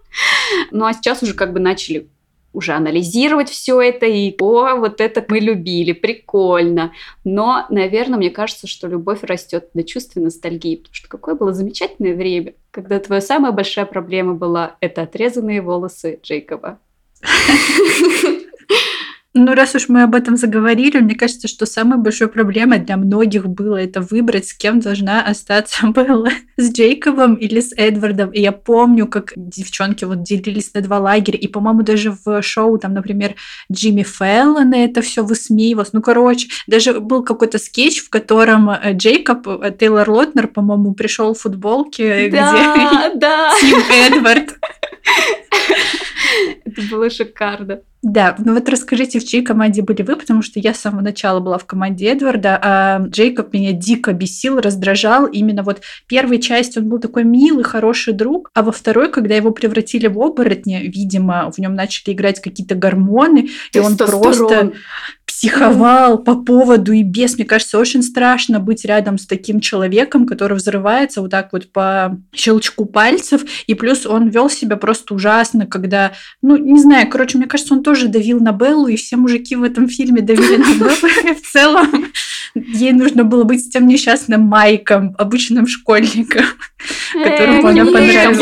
Ну 0.72 0.86
а 0.86 0.94
сейчас 0.94 1.22
уже 1.22 1.36
как 1.36 1.54
бы 1.54 1.60
начали 1.60 2.08
уже 2.58 2.74
анализировать 2.74 3.50
все 3.50 3.80
это, 3.80 4.08
и 4.08 4.36
о, 4.40 4.76
вот 4.78 5.00
это 5.00 5.24
мы 5.28 5.40
любили, 5.40 5.92
прикольно. 5.92 6.92
Но, 7.24 7.68
наверное, 7.70 8.18
мне 8.18 8.32
кажется, 8.32 8.66
что 8.66 8.88
любовь 8.88 9.20
растет 9.22 9.70
до 9.76 9.84
чувства 9.84 10.22
ностальгии, 10.22 10.78
потому 10.78 10.96
что 10.96 11.08
какое 11.08 11.36
было 11.36 11.54
замечательное 11.54 12.16
время, 12.16 12.54
когда 12.72 13.00
твоя 13.00 13.22
самая 13.22 13.52
большая 13.52 13.86
проблема 13.86 14.34
была 14.34 14.76
это 14.80 15.04
отрезанные 15.04 15.62
волосы 15.62 16.20
Джейкоба. 16.24 16.80
Ну, 19.38 19.54
раз 19.54 19.76
уж 19.76 19.88
мы 19.88 20.02
об 20.02 20.16
этом 20.16 20.36
заговорили, 20.36 20.98
мне 20.98 21.14
кажется, 21.14 21.48
что 21.48 21.68
самая 21.68 22.00
большая 22.00 22.28
проблема 22.28 22.80
для 22.80 22.98
многих 22.98 23.48
было 23.48 23.76
это 23.76 24.02
выбрать, 24.02 24.48
с 24.48 24.54
кем 24.54 24.80
должна 24.80 25.24
остаться 25.24 25.86
Белла. 25.96 26.32
С 26.58 26.74
Джейкобом 26.74 27.36
или 27.36 27.60
с 27.60 27.72
Эдвардом. 27.78 28.32
И 28.32 28.42
я 28.42 28.52
помню, 28.52 29.06
как 29.06 29.34
девчонки 29.36 30.06
вот 30.06 30.24
делились 30.24 30.74
на 30.74 30.82
два 30.82 30.98
лагеря. 30.98 31.38
И, 31.38 31.48
по-моему, 31.48 31.84
даже 31.84 32.18
в 32.26 32.42
шоу, 32.42 32.80
там, 32.80 32.96
например, 32.96 33.36
Джимми 33.72 34.02
Фэллон 34.02 34.74
это 34.74 35.02
все 35.02 35.24
высмеивалось. 35.24 35.94
Ну, 35.94 36.02
короче, 36.02 36.48
даже 36.66 37.00
был 37.00 37.24
какой-то 37.24 37.60
скетч, 37.60 38.00
в 38.00 38.10
котором 38.10 38.72
э, 38.72 38.94
Джейкоб, 38.94 39.48
э, 39.48 39.72
Тейлор 39.78 40.10
Лотнер, 40.10 40.48
по-моему, 40.48 40.96
пришел 40.96 41.36
в 41.36 41.40
футболке, 41.40 42.30
да, 42.32 43.10
где 43.10 43.20
да. 43.20 43.52
Тим 43.62 43.78
Эдвард. 43.92 44.56
Это 46.66 46.82
было 46.90 47.10
шикарно. 47.10 47.82
Да, 48.04 48.36
ну 48.38 48.54
вот 48.54 48.70
расскажите, 48.70 49.20
в 49.20 49.26
чьей 49.26 49.44
команде 49.44 49.82
были 49.82 50.04
вы, 50.04 50.16
потому 50.16 50.44
что 50.44 50.60
я 50.60 50.74
с 50.74 50.80
самого 50.80 51.02
начала 51.02 51.40
была 51.40 51.58
в 51.58 51.66
команде 51.66 52.06
Эдварда, 52.08 52.60
а 52.62 53.00
Джейкоб 53.08 53.52
меня 53.54 53.72
дико 53.72 54.14
бесил, 54.14 54.60
раздражал. 54.60 55.26
Именно 55.26 55.64
вот 55.64 55.82
первой 56.08 56.40
части 56.40 56.78
он 56.78 56.90
был 56.90 57.00
такой 57.00 57.24
милый, 57.24 57.64
хороший 57.64 58.14
друг, 58.14 58.52
а 58.54 58.62
во 58.62 58.72
второй, 58.72 59.12
когда 59.12 59.36
его 59.36 59.50
превратили 59.50 60.06
в 60.08 60.20
оборотня, 60.20 60.84
видимо, 60.84 61.52
в 61.52 61.58
нем 61.58 61.74
начали 61.74 62.14
играть 62.14 62.40
какие-то 62.40 62.76
гормоны, 62.76 63.50
и 63.74 63.80
он 63.80 63.98
просто 63.98 64.74
психовал 65.28 66.18
по 66.18 66.36
поводу 66.36 66.94
и 66.94 67.04
без. 67.04 67.36
Мне 67.36 67.46
кажется, 67.46 67.78
очень 67.78 68.02
страшно 68.02 68.60
быть 68.60 68.86
рядом 68.86 69.20
с 69.20 69.28
таким 69.28 69.60
человеком, 69.60 70.26
который 70.26 70.58
взрывается 70.58 71.22
вот 71.22 71.30
так 71.30 71.52
вот 71.52 71.72
по 71.72 72.18
щелчку 72.34 72.86
пальцев. 72.86 73.44
И 73.68 73.76
плюс 73.76 74.06
он 74.06 74.30
вел 74.30 74.50
себя 74.50 74.78
просто 74.78 75.14
ужасно, 75.14 75.68
когда, 75.68 76.14
ну, 76.42 76.58
не 76.58 76.80
знаю, 76.80 77.08
короче, 77.10 77.38
мне 77.38 77.46
кажется, 77.46 77.76
он 77.76 77.84
тоже 77.88 78.10
давил 78.10 78.42
на 78.42 78.52
Беллу, 78.52 78.88
и 78.88 78.98
все 78.98 79.16
мужики 79.16 79.56
в 79.56 79.64
этом 79.64 79.88
фильме 79.88 80.20
давили 80.20 80.58
на 80.58 80.66
Беллу. 80.78 81.08
И 81.24 81.34
в 81.34 81.42
целом 81.50 82.12
ей 82.54 82.92
нужно 82.92 83.24
было 83.24 83.46
быть 83.46 83.64
с 83.64 83.70
тем 83.70 83.88
несчастным 83.88 84.42
Майком, 84.42 85.16
обычным 85.18 85.68
школьником, 85.68 86.44
которому 87.14 87.68
она 87.68 87.86
понравилась. 87.86 88.38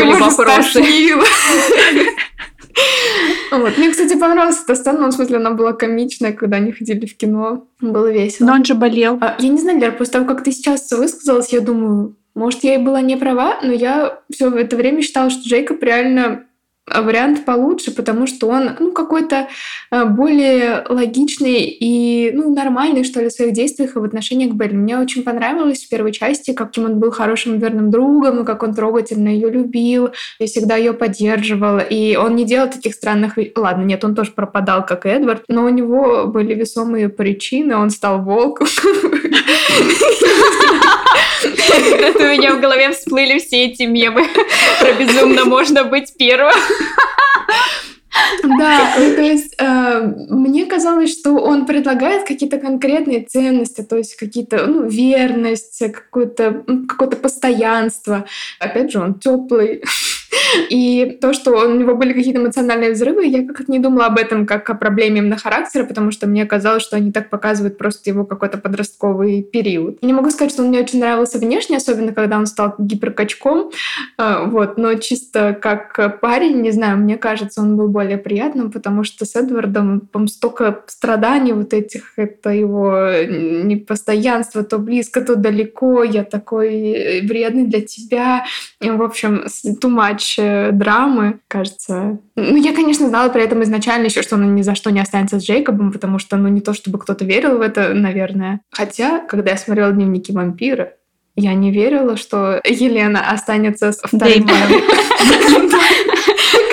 Вот. 3.52 3.78
Мне, 3.78 3.92
кстати, 3.92 4.18
понравилась 4.18 4.64
эта 4.64 4.74
сцена, 4.74 5.00
ну, 5.00 5.08
в 5.10 5.12
смысле, 5.14 5.38
она 5.38 5.52
была 5.52 5.74
комичная, 5.74 6.34
когда 6.34 6.58
они 6.58 6.72
ходили 6.72 7.06
в 7.06 7.16
кино. 7.16 7.68
Было 7.80 8.12
весело. 8.12 8.48
Но 8.48 8.54
он 8.54 8.66
же 8.66 8.74
болел. 8.74 9.20
А, 9.22 9.36
я 9.38 9.48
не 9.48 9.60
знаю, 9.60 9.80
Лер, 9.80 9.92
после 9.96 10.14
того, 10.14 10.26
как 10.26 10.44
ты 10.44 10.52
сейчас 10.52 10.92
высказалась, 10.92 11.54
я 11.54 11.62
думаю, 11.62 12.18
может, 12.34 12.64
я 12.64 12.76
и 12.76 12.80
была 12.80 13.02
не 13.02 13.16
права, 13.16 13.60
но 13.62 13.72
я 13.72 14.20
все 14.34 14.50
это 14.50 14.76
время 14.76 15.04
считала, 15.04 15.30
что 15.30 15.48
Джейкоб 15.48 15.82
реально 15.84 16.46
вариант 16.88 17.46
получше, 17.46 17.92
потому 17.92 18.28
что 18.28 18.48
он 18.48 18.72
ну, 18.80 18.92
какой-то 18.92 19.48
а, 19.90 20.06
более 20.06 20.86
логичный 20.88 21.64
и 21.64 22.32
ну, 22.32 22.54
нормальный, 22.54 23.04
что 23.04 23.22
ли, 23.22 23.30
в 23.30 23.32
своих 23.32 23.54
действиях 23.54 23.96
и 23.96 24.00
в 24.00 24.04
отношении 24.04 24.48
к 24.48 24.54
Белли. 24.54 24.76
Мне 24.76 25.00
очень 25.00 25.24
понравилось 25.24 25.84
в 25.84 25.90
первой 25.90 26.12
части, 26.12 26.54
каким 26.54 26.86
он 26.86 27.00
был 27.00 27.12
хорошим 27.12 27.58
верным 27.58 27.90
другом, 27.90 28.42
и 28.42 28.46
как 28.46 28.62
он 28.62 28.76
трогательно 28.76 29.30
ее 29.30 29.50
любил, 29.50 30.10
и 30.40 30.46
всегда 30.46 30.76
ее 30.76 30.94
поддерживал. 30.94 31.80
И 31.90 32.16
он 32.16 32.36
не 32.36 32.46
делал 32.46 32.70
таких 32.70 32.94
странных... 32.94 33.38
Ладно, 33.56 33.84
нет, 33.84 34.04
он 34.04 34.14
тоже 34.14 34.32
пропадал, 34.32 34.86
как 34.86 35.08
Эдвард, 35.08 35.44
но 35.48 35.66
у 35.66 35.70
него 35.70 36.28
были 36.28 36.54
весомые 36.54 37.10
причины, 37.10 37.76
он 37.76 37.90
стал 37.90 38.22
волком. 38.22 38.68
У 42.16 42.38
меня 42.38 42.56
в 42.56 42.62
голове 42.62 42.92
всплыли 42.92 43.40
все 43.40 43.66
эти 43.66 43.84
мемы 43.84 44.28
про 44.80 44.94
безумно 44.94 45.46
можно 45.46 45.84
быть 45.84 46.14
первым. 46.18 46.54
Да, 48.44 48.94
то 48.96 49.22
есть 49.22 49.56
э, 49.58 50.14
мне 50.30 50.66
казалось, 50.66 51.12
что 51.12 51.36
он 51.36 51.66
предлагает 51.66 52.26
какие-то 52.26 52.58
конкретные 52.58 53.24
ценности, 53.24 53.82
то 53.82 53.98
есть 53.98 54.16
какие-то 54.16 54.66
ну, 54.68 54.88
верность, 54.88 55.84
какое-то 55.94 56.64
какое 56.88 57.10
постоянство. 57.10 58.26
Опять 58.60 58.92
же, 58.92 59.00
он 59.00 59.16
теплый. 59.16 59.84
И 60.70 61.18
то, 61.22 61.34
что 61.34 61.52
у 61.52 61.74
него 61.74 61.96
были 61.96 62.14
какие-то 62.14 62.40
эмоциональные 62.40 62.92
взрывы, 62.92 63.26
я 63.26 63.46
как-то 63.46 63.72
не 63.72 63.80
думала 63.80 64.08
об 64.08 64.18
этом 64.18 64.46
как 64.46 64.70
о 64.70 64.76
проблеме 64.76 65.20
именно 65.20 65.38
характера, 65.38 65.86
потому 65.86 66.12
что 66.12 66.28
мне 66.28 66.46
казалось, 66.46 66.84
что 66.84 66.96
они 66.96 67.12
так 67.12 67.30
показывают 67.30 67.78
просто 67.78 68.10
его 68.10 68.26
какой-то 68.26 68.58
подростковый 68.58 69.44
период. 69.44 69.98
Я 70.02 70.08
не 70.08 70.14
могу 70.14 70.30
сказать, 70.30 70.52
что 70.52 70.64
он 70.64 70.70
мне 70.70 70.80
очень 70.80 71.00
нравился 71.00 71.40
внешне, 71.40 71.78
особенно 71.78 72.14
когда 72.14 72.38
он 72.38 72.46
стал 72.46 72.76
гиперкачком, 72.78 73.72
а, 74.18 74.46
вот, 74.46 74.78
но 74.78 74.94
чисто 74.96 75.54
как 75.54 76.20
парень, 76.22 76.62
не 76.62 76.72
знаю, 76.72 76.98
мне 76.98 77.18
кажется, 77.18 77.62
он 77.62 77.78
был 77.78 77.88
более 77.88 78.18
приятным, 78.18 78.72
потому 78.72 79.04
что 79.04 79.26
с 79.26 79.36
Эдвардом 79.36 80.02
там 80.12 80.28
столько 80.28 80.84
страданий 80.88 81.54
вот 81.54 81.74
этих, 81.74 82.14
это 82.18 82.50
его 82.50 83.10
непостоянство, 83.28 84.64
то 84.64 84.78
близко, 84.78 85.22
то 85.22 85.36
далеко, 85.36 86.04
я 86.04 86.24
такой 86.24 87.22
вредный 87.22 87.66
для 87.66 87.82
тебя, 87.82 88.46
в 88.80 89.02
общем, 89.02 89.46
too 89.46 89.90
э, 90.38 90.72
драмы, 90.72 91.40
кажется. 91.48 92.20
Ну, 92.36 92.56
я, 92.56 92.74
конечно, 92.74 93.08
знала 93.08 93.30
при 93.30 93.44
этом 93.44 93.64
изначально 93.64 94.06
еще, 94.06 94.22
что 94.22 94.36
он 94.36 94.56
ни 94.56 94.62
за 94.62 94.76
что 94.76 94.92
не 94.92 95.00
останется 95.00 95.40
с 95.40 95.44
Джейкобом, 95.44 95.92
потому 95.92 96.20
что, 96.20 96.38
ну, 96.38 96.48
не 96.48 96.62
то 96.62 96.74
чтобы 96.74 97.00
кто-то 97.00 97.26
верил 97.26 97.58
в 97.58 97.62
это, 97.62 97.94
наверное. 97.94 98.62
Хотя, 98.72 99.20
когда 99.20 99.52
я 99.52 99.58
смотрела 99.58 99.92
«Дневники 99.92 100.32
вампира», 100.32 100.94
я 101.36 101.54
не 101.54 101.72
верила, 101.72 102.16
что 102.16 102.62
Елена 102.64 103.32
останется 103.32 103.92
с 103.92 104.00
вторым 104.00 104.48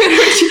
Короче, 0.02 0.46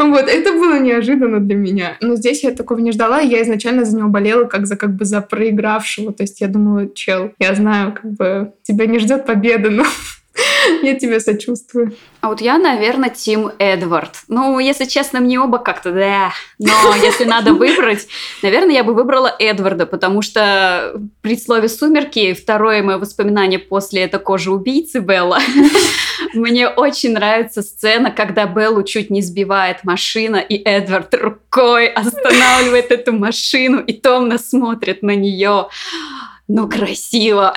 вот, 0.00 0.28
это 0.28 0.52
было 0.52 0.78
неожиданно 0.78 1.40
для 1.40 1.56
меня. 1.56 1.96
Но 2.00 2.16
здесь 2.16 2.44
я 2.44 2.50
такого 2.50 2.78
не 2.78 2.92
ждала, 2.92 3.20
я 3.20 3.42
изначально 3.42 3.84
за 3.84 3.96
него 3.96 4.08
болела 4.08 4.44
как 4.44 4.66
за 4.66 4.76
как 4.76 4.94
бы 4.94 5.04
за 5.04 5.20
проигравшего. 5.20 6.12
То 6.12 6.22
есть 6.22 6.40
я 6.40 6.48
думала, 6.48 6.88
чел, 6.94 7.32
я 7.38 7.54
знаю, 7.54 7.92
как 7.92 8.12
бы 8.12 8.52
тебя 8.62 8.86
не 8.86 8.98
ждет 8.98 9.26
победа, 9.26 9.70
но 9.70 9.84
Я 10.82 10.94
тебе 10.94 11.20
сочувствую. 11.20 11.96
А 12.20 12.28
вот 12.28 12.40
я, 12.40 12.58
наверное, 12.58 13.10
Тим 13.10 13.50
Эдвард. 13.58 14.22
Ну, 14.28 14.58
если 14.58 14.84
честно, 14.84 15.20
мне 15.20 15.40
оба 15.40 15.58
как-то 15.58 15.92
да. 15.92 16.32
Но 16.58 16.94
если 17.02 17.24
надо 17.24 17.52
выбрать, 17.54 18.06
наверное, 18.42 18.74
я 18.74 18.84
бы 18.84 18.94
выбрала 18.94 19.34
Эдварда, 19.38 19.86
потому 19.86 20.22
что 20.22 21.00
при 21.20 21.36
слове 21.36 21.68
«сумерки» 21.68 22.34
второе 22.34 22.82
мое 22.82 22.98
воспоминание 22.98 23.58
после 23.58 24.02
это 24.02 24.18
кожа 24.18 24.50
убийцы 24.50 25.00
Белла. 25.00 25.38
Мне 26.34 26.68
очень 26.68 27.12
нравится 27.12 27.62
сцена, 27.62 28.10
когда 28.10 28.46
Беллу 28.46 28.82
чуть 28.82 29.10
не 29.10 29.22
сбивает 29.22 29.84
машина, 29.84 30.36
и 30.36 30.56
Эдвард 30.56 31.14
рукой 31.14 31.86
останавливает 31.86 32.90
эту 32.90 33.12
машину 33.12 33.80
и 33.80 33.92
томно 33.92 34.38
смотрит 34.38 35.02
на 35.02 35.14
нее 35.14 35.68
ну, 36.48 36.68
красиво. 36.68 37.54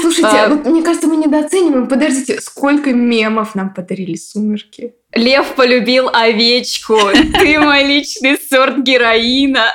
Слушайте, 0.00 0.28
а, 0.28 0.48
вот, 0.48 0.66
мне 0.66 0.82
кажется, 0.82 1.08
мы 1.08 1.16
недооцениваем. 1.16 1.88
Подождите, 1.88 2.40
сколько 2.40 2.92
мемов 2.92 3.54
нам 3.54 3.74
подарили 3.74 4.14
«Сумерки»? 4.14 4.94
Лев 5.14 5.54
полюбил 5.56 6.08
овечку. 6.12 6.96
Ты 7.40 7.58
мой 7.60 7.82
личный 7.84 8.38
сорт 8.38 8.78
героина. 8.82 9.72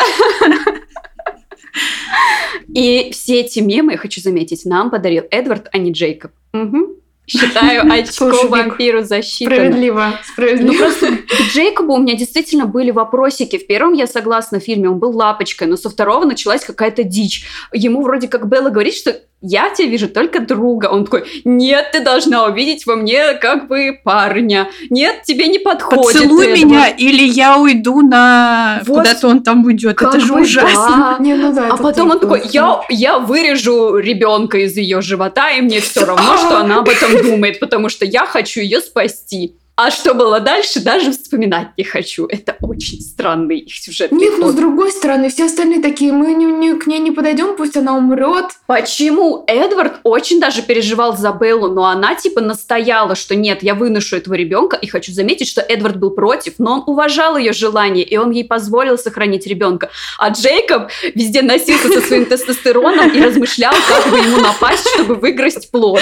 И 2.74 3.12
все 3.12 3.42
эти 3.42 3.60
мемы, 3.60 3.94
я 3.94 3.98
хочу 3.98 4.22
заметить, 4.22 4.66
нам 4.66 4.90
подарил 4.90 5.26
Эдвард, 5.30 5.68
а 5.74 5.78
не 5.78 5.92
Джейкоб. 5.92 6.32
Угу. 6.54 7.05
Считаю 7.28 7.92
очко 7.92 8.48
вампиру 8.48 9.04
засчитано. 9.04 9.56
Справедливо, 9.56 10.20
справедливо. 10.32 10.72
Ну, 10.72 10.78
просто 10.78 11.08
к 11.18 11.54
Джейкобу 11.54 11.94
у 11.94 12.00
меня 12.00 12.16
действительно 12.16 12.66
были 12.66 12.92
вопросики. 12.92 13.58
В 13.58 13.68
первом 13.68 13.94
я 13.94 14.08
согласна 14.08 14.60
в 14.60 14.64
фильме, 14.64 14.90
он 14.90 15.00
был 15.00 15.12
лапочкой, 15.12 15.68
но 15.68 15.78
со 15.78 15.90
второго 15.90 16.26
началась 16.26 16.64
какая-то 16.64 17.04
дичь. 17.04 17.46
Ему 17.74 18.02
вроде 18.02 18.28
как 18.28 18.48
Белла 18.48 18.70
говорит, 18.70 18.96
что 18.96 19.20
я 19.48 19.70
тебя 19.70 19.88
вижу 19.88 20.10
только 20.10 20.40
друга. 20.40 20.88
Он 20.88 21.06
такой, 21.06 21.26
нет, 21.44 21.92
ты 21.92 22.00
должна 22.00 22.46
увидеть 22.46 22.86
во 22.86 22.96
мне 22.96 23.34
как 23.34 23.68
бы 23.68 24.00
парня. 24.04 24.70
Нет, 24.90 25.24
тебе 25.24 25.48
не 25.48 25.60
подходит. 25.60 26.14
Поцелуй 26.14 26.48
это. 26.48 26.66
меня, 26.66 26.88
или 26.88 27.24
я 27.24 27.58
уйду 27.58 28.02
на... 28.02 28.82
Вот. 28.86 29.00
Куда-то 29.00 29.28
он 29.28 29.44
там 29.44 29.64
уйдет. 29.66 30.02
Это 30.02 30.20
же 30.20 30.34
ужасно. 30.34 31.16
Да. 31.18 31.24
Не, 31.24 31.36
ну 31.36 31.54
да, 31.54 31.70
а 31.70 31.78
потом 31.78 32.12
он 32.12 32.20
такой, 32.20 32.42
я, 32.52 32.82
я 32.90 33.20
вырежу 33.20 33.98
ребенка 33.98 34.58
из 34.58 34.76
ее 34.78 35.02
живота, 35.02 35.52
и 35.52 35.62
мне 35.62 35.80
все 35.80 36.06
равно, 36.06 36.38
что 36.38 36.60
она 36.60 36.80
об 36.80 36.90
этом 36.90 37.22
думает, 37.22 37.60
потому 37.60 37.90
что 37.90 38.06
я 38.06 38.26
хочу 38.26 38.62
ее 38.62 38.82
спасти. 38.82 39.56
А 39.78 39.92
что 39.92 40.14
было 40.14 40.40
дальше, 40.40 40.80
даже 40.80 41.12
вспоминать 41.12 41.70
не 41.78 41.84
хочу. 41.84 42.26
Это 42.28 42.56
очень 42.62 43.02
странный 43.02 43.68
сюжет. 43.68 44.14
Нет, 44.14 44.36
но 44.38 44.50
с 44.50 44.54
другой 44.54 44.90
стороны, 44.92 45.30
все 45.30 45.46
остальные 45.46 45.82
такие, 45.82 46.14
мы 46.14 46.34
не, 46.34 46.46
не, 46.46 46.76
к 46.76 46.88
ней 46.88 47.00
не 47.00 47.12
подойдем, 47.12 47.58
пусть 47.58 47.76
она 47.76 47.98
умрет. 47.98 48.46
Почему? 48.68 49.44
Эдвард 49.48 50.00
очень 50.04 50.40
даже 50.40 50.62
переживал 50.62 51.18
за 51.18 51.34
Беллу, 51.34 51.68
но 51.68 51.86
она 51.86 52.16
типа 52.16 52.40
настояла, 52.40 53.16
что 53.16 53.36
нет, 53.36 53.64
я 53.64 53.76
выношу 53.76 54.16
этого 54.16 54.36
ребенка. 54.36 54.78
И 54.78 54.88
хочу 54.88 55.12
заметить, 55.12 55.50
что 55.50 55.60
Эдвард 55.60 55.98
был 55.98 56.12
против, 56.12 56.54
но 56.58 56.76
он 56.76 56.84
уважал 56.88 57.36
ее 57.36 57.52
желание, 57.52 58.06
и 58.06 58.16
он 58.16 58.32
ей 58.32 58.46
позволил 58.46 58.98
сохранить 58.98 59.46
ребенка. 59.46 59.90
А 60.18 60.30
Джейкоб 60.30 60.90
везде 61.14 61.42
носился 61.42 61.90
со 61.90 62.00
своим 62.00 62.26
тестостероном 62.26 63.10
и 63.10 63.20
размышлял, 63.20 63.74
как 63.90 64.10
бы 64.10 64.20
ему 64.20 64.38
напасть, 64.38 64.88
чтобы 64.94 65.16
выиграть 65.16 65.70
плод. 65.70 66.00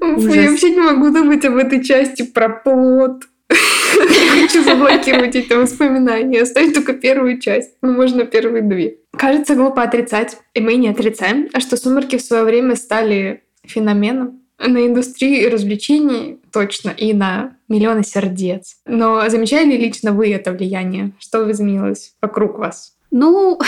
Ужас. 0.00 0.34
Я 0.34 0.50
вообще 0.50 0.70
не 0.70 0.80
могу 0.80 1.10
думать 1.10 1.44
об 1.44 1.56
этой 1.56 1.82
части 1.82 2.22
про 2.22 2.48
плод. 2.48 3.24
Хочу 3.48 4.62
заблокировать 4.62 5.34
эти 5.34 5.52
воспоминания, 5.52 6.42
оставить 6.42 6.74
только 6.74 6.92
первую 6.92 7.40
часть. 7.40 7.72
Ну, 7.82 7.92
можно 7.92 8.24
первые 8.24 8.62
две. 8.62 8.98
Кажется, 9.16 9.54
глупо 9.54 9.82
отрицать, 9.82 10.36
и 10.54 10.60
мы 10.60 10.74
не 10.74 10.88
отрицаем, 10.88 11.48
а 11.52 11.60
что 11.60 11.76
«Сумерки» 11.76 12.16
в 12.16 12.22
свое 12.22 12.44
время 12.44 12.76
стали 12.76 13.42
феноменом 13.64 14.42
на 14.58 14.86
индустрию 14.86 15.50
развлечений 15.50 16.40
точно 16.52 16.90
и 16.90 17.12
на 17.12 17.56
миллионы 17.68 18.04
сердец. 18.04 18.76
Но 18.86 19.28
замечали 19.28 19.70
ли 19.70 19.78
лично 19.78 20.12
вы 20.12 20.32
это 20.32 20.52
влияние? 20.52 21.12
Что 21.18 21.50
изменилось 21.50 22.14
вокруг 22.20 22.58
вас? 22.58 22.96
Ну, 23.10 23.58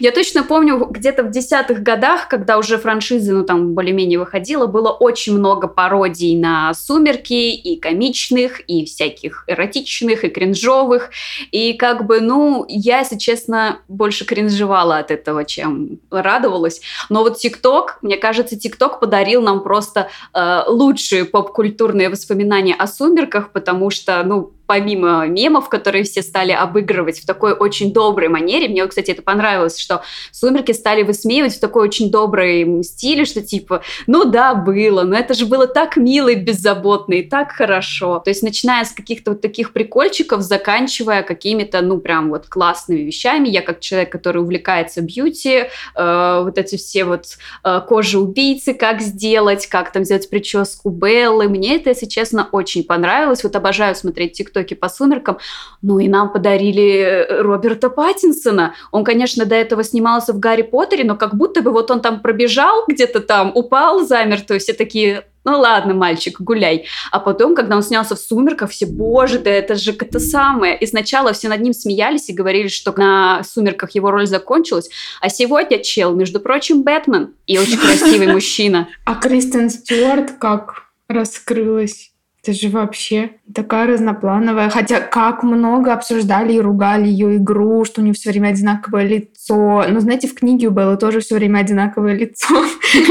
я 0.00 0.12
точно 0.12 0.42
помню, 0.42 0.78
где-то 0.90 1.22
в 1.22 1.30
десятых 1.30 1.82
годах, 1.82 2.28
когда 2.28 2.58
уже 2.58 2.78
франшиза, 2.78 3.32
ну, 3.32 3.44
там, 3.44 3.74
более-менее 3.74 4.18
выходила, 4.18 4.66
было 4.66 4.90
очень 4.90 5.36
много 5.36 5.68
пародий 5.68 6.36
на 6.36 6.72
«Сумерки», 6.74 7.54
и 7.56 7.78
комичных, 7.78 8.60
и 8.60 8.84
всяких 8.84 9.44
эротичных, 9.46 10.24
и 10.24 10.28
кринжовых. 10.28 11.10
И 11.50 11.74
как 11.74 12.06
бы, 12.06 12.20
ну, 12.20 12.64
я, 12.68 13.00
если 13.00 13.18
честно, 13.18 13.80
больше 13.88 14.24
кринжевала 14.24 14.98
от 14.98 15.10
этого, 15.10 15.44
чем 15.44 15.98
радовалась. 16.10 16.80
Но 17.08 17.22
вот 17.22 17.38
ТикТок, 17.38 17.98
мне 18.02 18.16
кажется, 18.16 18.58
ТикТок 18.58 19.00
подарил 19.00 19.42
нам 19.42 19.62
просто 19.62 20.08
э, 20.32 20.62
лучшие 20.66 21.24
поп-культурные 21.24 22.08
воспоминания 22.08 22.74
о 22.74 22.86
«Сумерках», 22.86 23.52
потому 23.52 23.90
что, 23.90 24.22
ну, 24.24 24.52
помимо 24.66 25.26
мемов, 25.26 25.68
которые 25.68 26.04
все 26.04 26.22
стали 26.22 26.52
обыгрывать 26.52 27.20
в 27.20 27.26
такой 27.26 27.52
очень 27.52 27.92
доброй 27.92 28.28
манере, 28.28 28.68
мне, 28.68 28.86
кстати, 28.86 29.10
это 29.10 29.22
понравилось, 29.22 29.78
что 29.78 30.02
«Сумерки» 30.32 30.72
стали 30.72 31.02
высмеивать 31.02 31.56
в 31.56 31.60
такой 31.60 31.84
очень 31.84 32.10
доброй 32.10 32.82
стиле, 32.82 33.24
что 33.24 33.42
типа, 33.42 33.82
ну 34.06 34.24
да, 34.24 34.54
было, 34.54 35.02
но 35.02 35.16
это 35.16 35.34
же 35.34 35.46
было 35.46 35.66
так 35.66 35.96
мило 35.96 36.28
и 36.28 36.34
беззаботно, 36.34 37.14
и 37.14 37.22
так 37.22 37.52
хорошо. 37.52 38.20
То 38.20 38.30
есть 38.30 38.42
начиная 38.42 38.84
с 38.84 38.90
каких-то 38.92 39.32
вот 39.32 39.40
таких 39.40 39.72
прикольчиков, 39.72 40.42
заканчивая 40.42 41.22
какими-то, 41.22 41.80
ну, 41.82 41.98
прям 41.98 42.30
вот 42.30 42.46
классными 42.48 43.00
вещами. 43.00 43.48
Я 43.48 43.62
как 43.62 43.80
человек, 43.80 44.10
который 44.10 44.42
увлекается 44.42 45.00
бьюти, 45.00 45.66
э, 45.94 46.40
вот 46.42 46.58
эти 46.58 46.76
все 46.76 47.04
вот 47.04 47.24
э, 47.64 47.80
кожи 47.86 48.18
убийцы, 48.18 48.74
как 48.74 49.00
сделать, 49.00 49.66
как 49.66 49.92
там 49.92 50.04
сделать 50.04 50.28
прическу 50.28 50.90
Беллы, 50.90 51.48
мне 51.48 51.76
это, 51.76 51.90
если 51.90 52.06
честно, 52.06 52.48
очень 52.52 52.84
понравилось. 52.84 53.44
Вот 53.44 53.54
обожаю 53.56 53.94
смотреть 53.94 54.32
тикток 54.32 54.55
ТикТоке 54.56 54.76
по 54.76 54.88
сумеркам. 54.88 55.38
Ну 55.82 55.98
и 55.98 56.08
нам 56.08 56.32
подарили 56.32 56.98
э, 56.98 57.42
Роберта 57.42 57.90
Паттинсона. 57.90 58.74
Он, 58.90 59.04
конечно, 59.04 59.44
до 59.44 59.54
этого 59.54 59.84
снимался 59.84 60.32
в 60.32 60.38
Гарри 60.38 60.62
Поттере, 60.62 61.04
но 61.04 61.16
как 61.16 61.34
будто 61.34 61.62
бы 61.62 61.70
вот 61.70 61.90
он 61.90 62.00
там 62.00 62.20
пробежал 62.20 62.84
где-то 62.88 63.20
там, 63.20 63.52
упал 63.54 64.06
замертво, 64.06 64.58
все 64.58 64.72
такие 64.72 65.24
ну 65.44 65.60
ладно, 65.60 65.94
мальчик, 65.94 66.40
гуляй. 66.40 66.86
А 67.12 67.20
потом, 67.20 67.54
когда 67.54 67.76
он 67.76 67.82
снялся 67.84 68.16
в 68.16 68.18
«Сумерках», 68.18 68.68
все, 68.68 68.84
боже, 68.84 69.38
да 69.38 69.48
это 69.48 69.76
же 69.76 69.92
это 69.92 70.18
самое. 70.18 70.76
И 70.76 70.86
сначала 70.86 71.32
все 71.32 71.48
над 71.48 71.60
ним 71.60 71.72
смеялись 71.72 72.28
и 72.28 72.32
говорили, 72.32 72.66
что 72.66 72.92
на 72.96 73.44
«Сумерках» 73.44 73.92
его 73.92 74.10
роль 74.10 74.26
закончилась. 74.26 74.90
А 75.20 75.28
сегодня 75.28 75.78
чел, 75.78 76.16
между 76.16 76.40
прочим, 76.40 76.82
Бэтмен 76.82 77.34
и 77.46 77.58
очень 77.58 77.78
красивый 77.78 78.26
мужчина. 78.26 78.88
А 79.04 79.14
Кристен 79.14 79.70
Стюарт 79.70 80.32
как 80.40 80.86
раскрылась? 81.08 82.10
Это 82.46 82.56
же 82.56 82.68
вообще 82.68 83.30
такая 83.52 83.88
разноплановая. 83.88 84.70
Хотя 84.70 85.00
как 85.00 85.42
много 85.42 85.92
обсуждали 85.92 86.52
и 86.52 86.60
ругали 86.60 87.08
ее 87.08 87.38
игру, 87.38 87.84
что 87.84 88.00
у 88.00 88.04
нее 88.04 88.14
все 88.14 88.30
время 88.30 88.48
одинаковое 88.48 89.04
лицо. 89.04 89.84
Но 89.88 89.98
знаете, 89.98 90.28
в 90.28 90.34
книге 90.34 90.68
у 90.68 90.70
Беллы 90.70 90.96
тоже 90.96 91.18
все 91.18 91.34
время 91.34 91.58
одинаковое 91.58 92.14
лицо, 92.14 92.54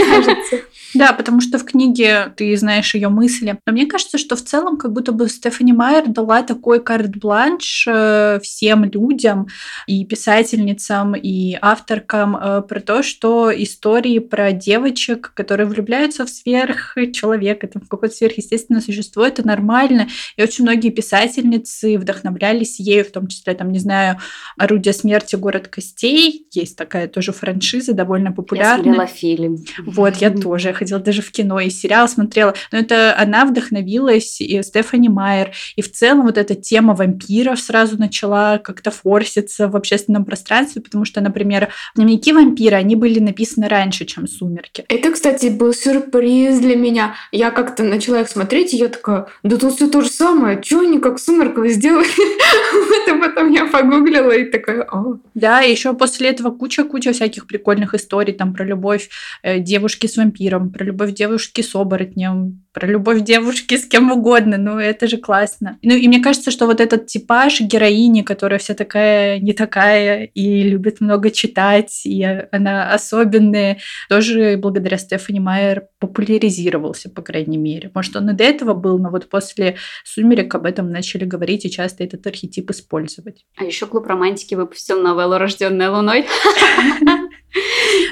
кажется. 0.09 0.61
Да, 0.95 1.11
потому 1.11 1.41
что 1.41 1.59
в 1.59 1.65
книге 1.65 2.31
ты 2.37 2.55
знаешь 2.55 2.95
ее 2.95 3.09
мысли. 3.09 3.59
Но 3.65 3.73
мне 3.73 3.85
кажется, 3.85 4.17
что 4.17 4.37
в 4.37 4.41
целом 4.41 4.77
как 4.77 4.93
будто 4.93 5.11
бы 5.11 5.27
Стефани 5.27 5.73
Майер 5.73 6.07
дала 6.07 6.41
такой 6.41 6.81
карт-бланш 6.81 7.85
э, 7.87 8.39
всем 8.41 8.85
людям, 8.85 9.47
и 9.87 10.05
писательницам, 10.05 11.13
и 11.13 11.57
авторкам 11.61 12.37
э, 12.37 12.61
про 12.61 12.79
то, 12.79 13.03
что 13.03 13.51
истории 13.53 14.19
про 14.19 14.53
девочек, 14.53 15.33
которые 15.33 15.67
влюбляются 15.67 16.25
в 16.25 16.29
сверхчеловека, 16.29 17.67
там, 17.67 17.81
в 17.81 17.89
какое-то 17.89 18.15
сверхъестественное 18.15 18.81
существо, 18.81 19.24
это 19.25 19.45
нормально. 19.45 20.07
И 20.37 20.43
очень 20.43 20.63
многие 20.63 20.89
писательницы 20.89 21.97
вдохновлялись 21.97 22.79
ею, 22.79 23.05
в 23.05 23.11
том 23.11 23.27
числе, 23.27 23.53
там, 23.53 23.71
не 23.71 23.79
знаю, 23.79 24.19
«Орудие 24.57 24.93
смерти. 24.93 25.35
Город 25.35 25.67
костей». 25.67 26.47
Есть 26.51 26.77
такая 26.77 27.07
тоже 27.07 27.31
франшиза, 27.31 27.93
довольно 27.93 28.31
популярная. 28.31 28.77
Я 28.77 28.83
смотрела 28.83 29.07
фильм. 29.07 29.57
Вот, 29.85 30.15
я 30.17 30.29
тоже. 30.29 30.69
Я 30.69 30.73
ходила 30.73 30.99
даже 30.99 31.21
в 31.21 31.31
кино 31.31 31.59
и 31.59 31.69
сериал 31.69 32.07
смотрела. 32.07 32.53
Но 32.71 32.79
это 32.79 33.15
она 33.17 33.45
вдохновилась, 33.45 34.41
и 34.41 34.61
Стефани 34.63 35.09
Майер. 35.09 35.51
И 35.75 35.81
в 35.81 35.91
целом 35.91 36.25
вот 36.25 36.37
эта 36.37 36.55
тема 36.55 36.95
вампиров 36.95 37.59
сразу 37.59 37.97
начала 37.97 38.57
как-то 38.57 38.91
форситься 38.91 39.67
в 39.67 39.75
общественном 39.75 40.25
пространстве, 40.25 40.81
потому 40.81 41.05
что, 41.05 41.21
например, 41.21 41.69
дневники 41.95 42.33
вампира, 42.33 42.75
они 42.75 42.95
были 42.95 43.19
написаны 43.19 43.67
раньше, 43.67 44.05
чем 44.05 44.27
«Сумерки». 44.27 44.85
Это, 44.87 45.11
кстати, 45.11 45.47
был 45.47 45.73
сюрприз 45.73 46.59
для 46.59 46.75
меня. 46.75 47.15
Я 47.31 47.51
как-то 47.51 47.83
начала 47.83 48.21
их 48.21 48.29
смотреть, 48.29 48.73
и 48.73 48.77
я 48.77 48.87
такая, 48.87 49.14
да 49.43 49.57
тут 49.57 49.73
все 49.75 49.87
то 49.87 50.01
же 50.01 50.09
самое, 50.09 50.61
что 50.61 50.79
они 50.79 50.99
как 50.99 51.19
«Сумерках» 51.19 51.69
сделали? 51.69 52.07
Это 53.03 53.17
потом 53.17 53.51
я 53.51 53.65
погуглила 53.65 54.31
и 54.31 54.45
такая, 54.45 54.83
о. 54.83 55.17
Да, 55.33 55.61
и 55.61 55.71
еще 55.71 55.93
после 55.93 56.29
этого 56.29 56.51
куча-куча 56.51 57.13
всяких 57.13 57.47
прикольных 57.47 57.93
историй 57.93 58.33
там 58.33 58.53
про 58.53 58.65
любовь 58.65 59.09
э, 59.43 59.59
девушки 59.59 60.07
с 60.07 60.17
вампиром, 60.17 60.71
про 60.71 60.83
любовь 60.83 61.13
девушки 61.13 61.61
с 61.61 61.75
оборотнем, 61.75 62.64
про 62.75 62.87
любовь 62.87 63.21
девушки 63.21 63.77
с 63.77 63.85
кем 63.85 64.11
угодно. 64.11 64.57
Ну, 64.57 64.77
это 64.77 65.07
же 65.07 65.15
классно. 65.15 65.79
Ну, 65.81 65.95
и 65.95 66.07
мне 66.09 66.19
кажется, 66.19 66.51
что 66.51 66.65
вот 66.65 66.81
этот 66.81 67.07
типаж 67.07 67.61
героини, 67.61 68.21
которая 68.21 68.59
вся 68.59 68.73
такая 68.73 69.39
не 69.39 69.53
такая 69.53 70.25
и 70.25 70.61
любит 70.63 70.99
много 70.99 71.31
читать, 71.31 72.01
и 72.05 72.21
она 72.51 72.93
особенная, 72.93 73.77
тоже 74.09 74.57
благодаря 74.57 74.97
Стефани 74.97 75.39
Майер 75.39 75.87
популяризировался, 75.99 77.09
по 77.09 77.21
крайней 77.21 77.57
мере. 77.57 77.91
Может, 77.95 78.17
он 78.17 78.29
и 78.31 78.33
до 78.33 78.43
этого 78.43 78.73
был, 78.73 78.99
но 78.99 79.09
вот 79.09 79.29
после 79.29 79.77
«Сумерек» 80.03 80.53
об 80.53 80.65
этом 80.65 80.91
начали 80.91 81.23
говорить 81.23 81.63
и 81.63 81.71
часто 81.71 82.03
этот 82.03 82.27
архетип 82.27 82.69
использовать. 82.71 83.45
А 83.55 83.63
еще 83.63 83.85
клуб 83.85 84.05
романтики 84.05 84.53
выпустил 84.53 85.01
новеллу 85.01 85.37
«Рожденная 85.37 85.89
луной». 85.89 86.25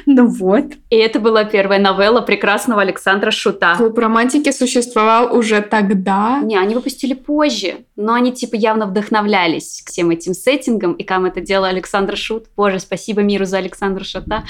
Ну 0.05 0.27
вот. 0.27 0.65
И 0.89 0.95
это 0.95 1.19
была 1.19 1.43
первая 1.43 1.79
новелла 1.79 2.21
прекрасного 2.21 2.81
Александра 2.81 3.31
Шута. 3.31 3.75
Клуб 3.77 3.97
романтики 3.97 4.51
существовал 4.51 5.35
уже 5.35 5.61
тогда. 5.61 6.39
Не, 6.43 6.57
они 6.57 6.75
выпустили 6.75 7.13
позже, 7.13 7.77
но 7.95 8.13
они 8.13 8.31
типа 8.31 8.55
явно 8.55 8.85
вдохновлялись 8.85 9.83
всем 9.85 10.09
этим 10.09 10.33
сеттингом, 10.33 10.93
и 10.93 11.03
кам 11.03 11.25
это 11.25 11.41
дело 11.41 11.67
Александр 11.67 12.17
Шут. 12.17 12.45
Боже, 12.55 12.79
спасибо 12.79 13.21
миру 13.21 13.45
за 13.45 13.57
Александра 13.57 14.03
Шута. 14.03 14.43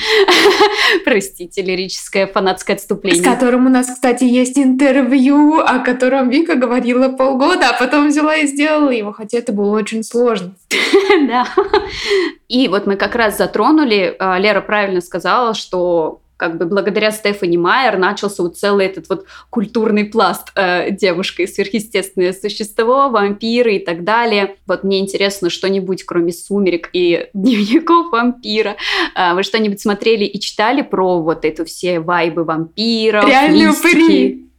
Простите, 1.05 1.61
лирическое 1.61 2.27
фанатское 2.27 2.75
отступление. 2.75 3.21
С 3.21 3.25
которым 3.25 3.67
у 3.67 3.69
нас, 3.69 3.87
кстати, 3.87 4.23
есть 4.23 4.57
интервью, 4.57 5.59
о 5.59 5.79
котором 5.79 6.29
Вика 6.29 6.55
говорила 6.55 7.09
полгода, 7.09 7.69
а 7.69 7.79
потом 7.79 8.07
взяла 8.07 8.35
и 8.35 8.47
сделала 8.47 8.91
его, 8.91 9.11
хотя 9.11 9.37
это 9.37 9.51
было 9.53 9.77
очень 9.77 10.03
сложно. 10.03 10.55
Да. 11.27 11.47
И 12.47 12.67
вот 12.67 12.85
мы 12.85 12.95
как 12.95 13.15
раз 13.15 13.37
затронули, 13.37 14.15
а, 14.19 14.37
Лера 14.39 14.61
правильно 14.61 15.01
сказала, 15.01 15.53
что 15.53 16.21
как 16.37 16.57
бы 16.57 16.65
благодаря 16.65 17.11
Стефани 17.11 17.57
Майер 17.57 17.97
начался 17.97 18.43
вот 18.43 18.57
целый 18.57 18.85
этот 18.85 19.07
вот 19.07 19.25
культурный 19.49 20.03
пласт 20.03 20.51
э, 20.55 20.91
девушка 20.91 21.43
и 21.43 21.47
сверхъестественное 21.47 22.33
существо, 22.33 23.09
вампиры 23.09 23.75
и 23.75 23.79
так 23.79 24.03
далее. 24.03 24.57
Вот 24.65 24.83
мне 24.83 24.99
интересно 24.99 25.49
что-нибудь, 25.49 26.03
кроме 26.03 26.33
«Сумерек» 26.33 26.89
и 26.91 27.27
дневников 27.33 28.11
вампира. 28.11 28.75
Э, 29.15 29.35
вы 29.35 29.43
что-нибудь 29.43 29.79
смотрели 29.79 30.25
и 30.25 30.39
читали 30.39 30.81
про 30.81 31.21
вот 31.21 31.45
эту 31.45 31.63
все 31.63 32.01
вайбы 32.01 32.43
вампиров, 32.43 33.25
Реальные 33.25 33.69
упыри! 33.69 34.52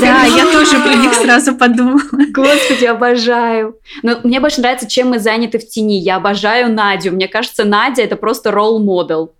Да, 0.00 0.24
я 0.24 0.44
тоже 0.52 0.78
про 0.80 0.94
них 0.94 1.14
сразу 1.14 1.54
подумала. 1.56 2.00
Господи, 2.32 2.84
обожаю. 2.84 3.76
Но 4.02 4.18
мне 4.22 4.40
больше 4.40 4.60
нравится, 4.60 4.88
чем 4.88 5.10
мы 5.10 5.18
заняты 5.18 5.58
в 5.58 5.66
тени. 5.68 5.98
Я 5.98 6.16
обожаю 6.16 6.72
Надю. 6.72 7.12
Мне 7.12 7.28
кажется, 7.28 7.64
Надя 7.64 8.02
это 8.02 8.16
просто 8.16 8.50
ролл-модел. 8.50 9.32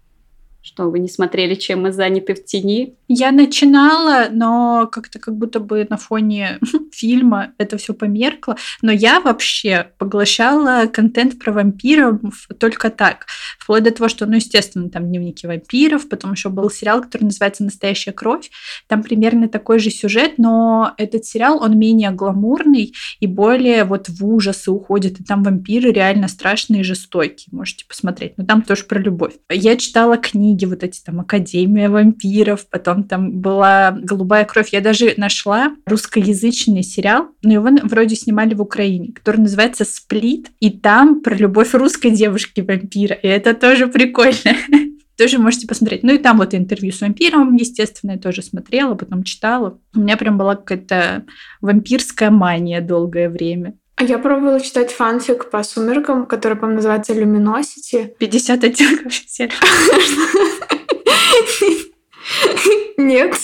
Что 0.62 0.90
вы 0.90 0.98
не 0.98 1.08
смотрели, 1.08 1.54
чем 1.54 1.82
мы 1.82 1.92
заняты 1.92 2.34
в 2.34 2.44
тени? 2.44 2.94
Я 3.08 3.32
начинала, 3.32 4.28
но 4.30 4.86
как-то 4.92 5.18
как 5.18 5.34
будто 5.36 5.58
бы 5.58 5.86
на 5.88 5.96
фоне 5.96 6.58
фильма 6.92 7.54
это 7.56 7.78
все 7.78 7.94
померкло. 7.94 8.56
Но 8.82 8.92
я 8.92 9.20
вообще 9.20 9.88
поглощала 9.96 10.86
контент 10.86 11.38
про 11.38 11.52
вампиров 11.52 12.20
только 12.58 12.90
так. 12.90 13.26
Вплоть 13.58 13.84
до 13.84 13.90
того, 13.90 14.08
что, 14.08 14.26
ну, 14.26 14.36
естественно, 14.36 14.90
там 14.90 15.08
дневники 15.08 15.46
вампиров, 15.46 16.08
потом 16.10 16.32
еще 16.32 16.50
был 16.50 16.70
сериал, 16.70 17.00
который 17.00 17.24
называется 17.24 17.64
«Настоящая 17.64 18.12
кровь». 18.12 18.50
Там 18.86 19.02
примерно 19.02 19.48
такой 19.48 19.78
же 19.78 19.90
сюжет, 19.90 20.34
но 20.36 20.92
этот 20.98 21.24
сериал, 21.24 21.62
он 21.62 21.78
менее 21.78 22.10
гламурный 22.10 22.92
и 23.18 23.26
более 23.26 23.84
вот 23.84 24.10
в 24.10 24.26
ужасы 24.26 24.70
уходит. 24.70 25.20
И 25.20 25.24
там 25.24 25.42
вампиры 25.42 25.90
реально 25.90 26.28
страшные 26.28 26.82
и 26.82 26.84
жестокие. 26.84 27.48
Можете 27.50 27.86
посмотреть. 27.86 28.34
Но 28.36 28.44
там 28.44 28.60
тоже 28.60 28.84
про 28.84 29.00
любовь. 29.00 29.34
Я 29.48 29.76
читала 29.76 30.18
книги 30.18 30.49
книги, 30.50 30.64
вот 30.64 30.82
эти 30.82 31.00
там 31.02 31.20
Академия 31.20 31.88
вампиров, 31.88 32.66
потом 32.68 33.04
там 33.04 33.40
была 33.40 33.96
Голубая 34.02 34.44
кровь. 34.44 34.70
Я 34.72 34.80
даже 34.80 35.14
нашла 35.16 35.74
русскоязычный 35.86 36.82
сериал, 36.82 37.28
но 37.42 37.52
его 37.52 37.68
вроде 37.84 38.16
снимали 38.16 38.54
в 38.54 38.62
Украине, 38.62 39.12
который 39.12 39.38
называется 39.38 39.84
«Сплит», 39.84 40.48
и 40.60 40.70
там 40.70 41.22
про 41.22 41.34
любовь 41.34 41.74
русской 41.74 42.10
девушки-вампира, 42.10 43.14
и 43.14 43.28
это 43.28 43.54
тоже 43.54 43.86
прикольно 43.86 44.56
тоже 45.16 45.38
можете 45.38 45.66
посмотреть. 45.66 46.02
Ну 46.02 46.14
и 46.14 46.18
там 46.18 46.38
вот 46.38 46.54
интервью 46.54 46.92
с 46.92 47.00
вампиром, 47.00 47.54
естественно, 47.54 48.12
я 48.12 48.18
тоже 48.18 48.42
смотрела, 48.42 48.94
потом 48.94 49.22
читала. 49.22 49.78
У 49.94 50.00
меня 50.00 50.16
прям 50.16 50.38
была 50.38 50.56
какая-то 50.56 51.24
вампирская 51.60 52.30
мания 52.30 52.80
долгое 52.80 53.28
время. 53.28 53.74
А 54.00 54.02
я 54.02 54.18
пробовала 54.18 54.60
читать 54.60 54.90
фанфик 54.92 55.50
по 55.50 55.62
сумеркам, 55.62 56.24
который, 56.24 56.56
по-моему, 56.56 56.76
называется 56.76 57.12
Luminosity. 57.12 58.14
50 58.18 58.64
оттенков 58.64 59.12
серого. 59.12 59.52
Нет. 62.96 63.34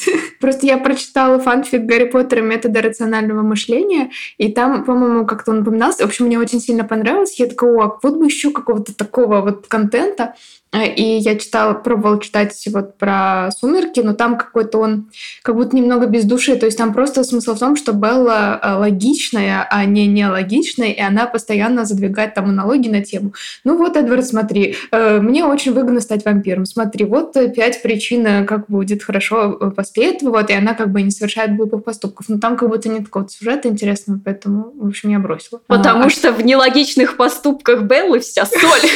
Просто 0.40 0.64
я 0.66 0.79
прочитала 0.79 1.38
фанфик 1.38 1.83
Гарри 1.83 2.07
Поттера 2.07 2.40
«Методы 2.40 2.81
рационального 2.81 3.42
мышления», 3.42 4.11
и 4.38 4.51
там, 4.51 4.85
по-моему, 4.85 5.27
как-то 5.27 5.51
он 5.51 5.61
упоминался. 5.61 6.05
В 6.05 6.07
общем, 6.07 6.25
мне 6.25 6.38
очень 6.38 6.61
сильно 6.61 6.85
понравилось. 6.85 7.38
Я 7.38 7.49
такая, 7.49 7.71
о, 7.73 7.99
вот 8.03 8.16
бы 8.16 8.25
еще 8.25 8.51
какого-то 8.51 8.97
такого 8.97 9.42
вот 9.42 9.66
контента. 9.66 10.37
Э, 10.73 10.87
и 10.87 11.19
я 11.19 11.37
читала, 11.37 11.75
пробовала 11.75 12.21
читать 12.21 12.53
вот 12.73 12.99
про 12.99 13.51
«Сумерки», 13.57 14.01
но 14.01 14.15
там 14.15 14.37
какой-то 14.37 14.79
он 14.79 15.11
как 15.43 15.57
будто 15.57 15.77
немного 15.77 16.07
без 16.07 16.25
души. 16.25 16.57
То 16.57 16.67
есть 16.67 16.79
там 16.79 16.93
просто 16.93 17.25
смысл 17.25 17.55
в 17.55 17.59
том, 17.59 17.77
что 17.77 17.93
Белла 17.93 18.61
э, 18.63 18.75
логичная, 18.75 19.67
а 19.71 19.85
не 19.85 20.07
нелогичная, 20.07 20.91
и 20.91 21.01
она 21.01 21.27
постоянно 21.27 21.85
задвигает 21.85 22.35
там 22.35 22.47
аналогии 22.47 22.89
на 22.89 23.03
тему. 23.03 23.33
Ну 23.65 23.77
вот, 23.77 23.97
Эдвард, 23.97 24.27
смотри, 24.27 24.77
э, 24.91 25.21
мне 25.21 25.45
очень 25.45 25.73
выгодно 25.73 26.01
стать 26.01 26.25
вампиром. 26.25 26.67
Смотри, 26.67 27.05
вот 27.05 27.35
пять 27.55 27.83
причин, 27.83 28.47
как 28.47 28.67
будет 28.69 29.03
хорошо 29.03 29.73
после 29.77 30.11
этого, 30.11 30.31
вот, 30.31 30.51
и 30.51 30.55
она 30.55 30.75
как 30.75 30.91
бы 30.91 31.03
не 31.03 31.11
совершает 31.11 31.57
глупых 31.57 31.85
поступков. 31.85 32.29
Но 32.29 32.39
там 32.39 32.57
как 32.57 32.69
будто 32.69 32.89
нет 32.89 33.05
такого 33.05 33.29
сюжета 33.29 33.69
интересного, 33.69 34.21
поэтому, 34.25 34.73
в 34.75 34.87
общем, 34.89 35.11
я 35.11 35.19
бросила. 35.19 35.61
Потому 35.67 36.07
а, 36.07 36.11
что 36.11 36.33
в 36.33 36.45
нелогичных 36.45 37.17
поступках 37.17 37.83
Беллы 37.83 38.21
вся 38.21 38.47
соль. 38.47 38.91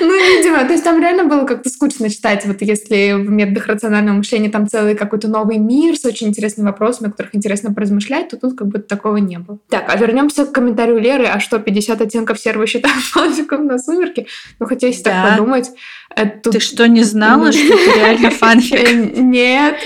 Ну, 0.00 0.42
видимо, 0.48 0.64
то 0.64 0.72
есть 0.72 0.84
там 0.84 1.00
реально 1.00 1.24
было 1.24 1.44
как-то 1.44 1.68
скучно 1.68 2.10
читать, 2.10 2.44
вот 2.46 2.62
если 2.62 3.12
в 3.12 3.30
методах 3.30 3.66
рационального 3.66 4.16
мышления 4.16 4.50
там 4.50 4.68
целый 4.68 4.94
какой-то 4.94 5.28
новый 5.28 5.58
мир 5.58 5.96
с 5.96 6.04
очень 6.04 6.28
интересными 6.28 6.66
вопросами, 6.66 7.08
о 7.08 7.10
которых 7.10 7.34
интересно 7.34 7.72
поразмышлять, 7.72 8.28
то 8.30 8.36
тут 8.36 8.56
как 8.56 8.68
будто 8.68 8.82
такого 8.82 9.16
не 9.16 9.38
было. 9.38 9.58
Так, 9.68 9.84
а 9.88 9.96
вернемся 9.96 10.46
к 10.46 10.52
комментарию 10.52 10.98
Леры, 10.98 11.26
а 11.26 11.40
что, 11.40 11.58
50 11.58 12.00
оттенков 12.00 12.38
серого 12.38 12.66
считают 12.66 13.02
фанфиком 13.04 13.66
на 13.66 13.78
сумерки? 13.78 14.26
Ну, 14.58 14.66
хотя 14.66 14.86
если 14.86 15.04
да. 15.04 15.22
так 15.22 15.30
подумать... 15.30 15.70
Это... 16.14 16.50
Ты 16.50 16.60
что, 16.60 16.88
не 16.88 17.02
знала, 17.02 17.52
что 17.52 17.74
это 17.74 17.98
реально 17.98 18.30
фанфик? 18.30 18.78
Э, 18.78 18.92
нет. 18.94 19.76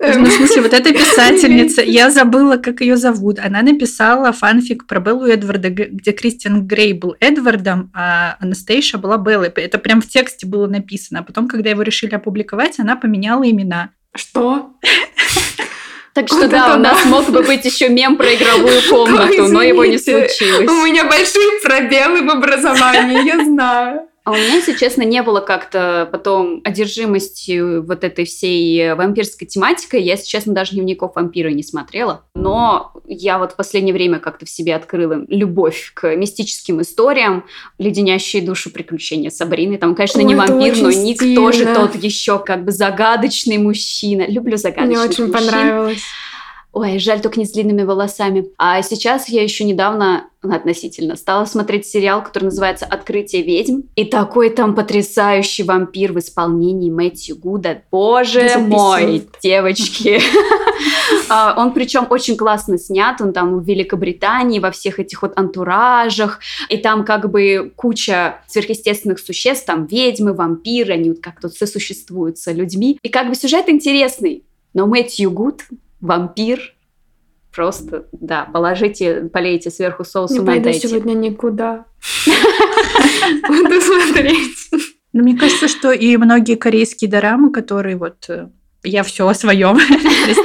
Ну, 0.00 0.24
в 0.24 0.30
смысле, 0.30 0.62
вот 0.62 0.72
эта 0.72 0.92
писательница, 0.92 1.82
я 1.82 2.10
забыла, 2.10 2.56
как 2.56 2.80
ее 2.80 2.96
зовут. 2.96 3.38
Она 3.40 3.62
написала 3.62 4.32
фанфик 4.32 4.86
про 4.86 5.00
Беллу 5.00 5.26
Эдварда, 5.26 5.70
где 5.70 6.12
Кристиан 6.12 6.66
Грей 6.66 6.92
был 6.92 7.16
Эдвардом, 7.18 7.90
а 7.94 8.36
Анастейша 8.38 8.98
была 8.98 9.18
Беллой. 9.18 9.48
Это 9.48 9.78
прям 9.78 10.00
в 10.00 10.08
тексте 10.08 10.46
было 10.46 10.68
написано. 10.68 11.20
А 11.20 11.22
потом, 11.24 11.48
когда 11.48 11.70
его 11.70 11.82
решили 11.82 12.14
опубликовать, 12.14 12.78
она 12.78 12.94
поменяла 12.94 13.48
имена. 13.48 13.90
Что? 14.14 14.70
Так 16.14 16.26
что 16.26 16.40
вот 16.40 16.50
да, 16.50 16.74
у 16.74 16.78
нас 16.78 16.98
да. 17.04 17.10
мог 17.10 17.30
бы 17.30 17.42
быть 17.42 17.64
еще 17.64 17.88
мем 17.88 18.16
про 18.16 18.34
игровую 18.34 18.82
комнату, 18.88 19.46
но 19.48 19.62
его 19.62 19.84
не 19.84 19.98
случилось. 19.98 20.68
У 20.68 20.86
меня 20.86 21.04
большие 21.04 21.60
пробелы 21.62 22.22
в 22.22 22.30
образовании, 22.30 23.24
я 23.24 23.44
знаю. 23.44 24.07
А 24.28 24.30
у 24.30 24.34
меня, 24.34 24.56
если 24.56 24.74
честно, 24.74 25.04
не 25.04 25.22
было 25.22 25.40
как-то 25.40 26.06
потом 26.12 26.60
одержимости 26.62 27.80
вот 27.80 28.04
этой 28.04 28.26
всей 28.26 28.92
вампирской 28.92 29.48
тематикой. 29.48 30.02
Я, 30.02 30.12
если 30.12 30.26
честно, 30.26 30.52
даже 30.52 30.72
дневников 30.72 31.12
вампира 31.14 31.48
не 31.48 31.62
смотрела. 31.62 32.26
Но 32.34 32.92
я 33.06 33.38
вот 33.38 33.52
в 33.52 33.56
последнее 33.56 33.94
время 33.94 34.18
как-то 34.18 34.44
в 34.44 34.50
себе 34.50 34.74
открыла 34.74 35.24
любовь 35.28 35.92
к 35.94 36.14
мистическим 36.14 36.82
историям, 36.82 37.46
леденящие 37.78 38.42
душу 38.42 38.70
приключения 38.70 39.30
Сабрины. 39.30 39.78
Там, 39.78 39.94
конечно, 39.94 40.20
Ой, 40.20 40.26
не 40.26 40.34
вампир, 40.34 40.76
но 40.76 40.90
Ник 40.90 41.22
стильно. 41.22 41.40
тоже 41.40 41.64
тот 41.64 41.94
еще 41.94 42.38
как 42.38 42.66
бы 42.66 42.70
загадочный 42.70 43.56
мужчина. 43.56 44.26
Люблю 44.28 44.58
загадочных 44.58 44.88
Мне 44.88 45.08
очень 45.08 45.26
мужчин. 45.28 45.32
понравилось. 45.32 46.02
Ой, 46.72 46.98
жаль, 46.98 47.22
только 47.22 47.40
не 47.40 47.46
с 47.46 47.52
длинными 47.52 47.82
волосами. 47.82 48.50
А 48.58 48.82
сейчас 48.82 49.30
я 49.30 49.42
еще 49.42 49.64
недавно 49.64 50.27
относительно 50.42 51.16
стала 51.16 51.44
смотреть 51.44 51.86
сериал, 51.86 52.22
который 52.22 52.44
называется 52.44 52.86
«Открытие 52.86 53.42
ведьм». 53.42 53.82
И 53.96 54.04
такой 54.04 54.50
там 54.50 54.74
потрясающий 54.74 55.64
вампир 55.64 56.12
в 56.12 56.18
исполнении 56.18 56.90
Мэтью 56.90 57.36
Гуда. 57.36 57.82
Боже 57.90 58.58
мой, 58.58 59.26
девочки. 59.42 60.20
А, 61.30 61.54
он 61.58 61.72
причем 61.72 62.06
очень 62.10 62.36
классно 62.36 62.78
снят, 62.78 63.20
он 63.20 63.32
там 63.32 63.58
в 63.58 63.64
Великобритании, 63.64 64.60
во 64.60 64.70
всех 64.70 65.00
этих 65.00 65.22
вот 65.22 65.32
антуражах, 65.36 66.40
и 66.68 66.76
там 66.76 67.04
как 67.04 67.30
бы 67.30 67.72
куча 67.76 68.40
сверхъестественных 68.46 69.18
существ, 69.18 69.66
там 69.66 69.86
ведьмы, 69.86 70.32
вампиры, 70.32 70.94
они 70.94 71.10
вот 71.10 71.20
как-то 71.20 71.48
сосуществуют 71.48 72.38
с 72.38 72.50
людьми. 72.52 72.98
И 73.02 73.08
как 73.08 73.28
бы 73.28 73.34
сюжет 73.34 73.68
интересный, 73.68 74.44
но 74.74 74.86
Мэтью 74.86 75.30
Гуд, 75.30 75.64
вампир, 76.00 76.74
просто, 77.58 78.06
да, 78.12 78.44
положите, 78.44 79.28
полейте 79.32 79.68
сверху 79.68 80.04
соусом. 80.04 80.38
Не 80.38 80.46
пойду 80.46 80.72
сегодня 80.72 81.14
никуда. 81.14 81.86
Буду 83.48 83.80
смотреть. 83.80 84.70
Ну, 85.12 85.24
мне 85.24 85.36
кажется, 85.36 85.66
что 85.66 85.90
и 85.90 86.16
многие 86.18 86.54
корейские 86.54 87.10
дорамы, 87.10 87.50
которые 87.50 87.96
вот 87.96 88.26
э, 88.28 88.48
я 88.84 89.02
все 89.02 89.26
о 89.26 89.34
своем. 89.34 89.78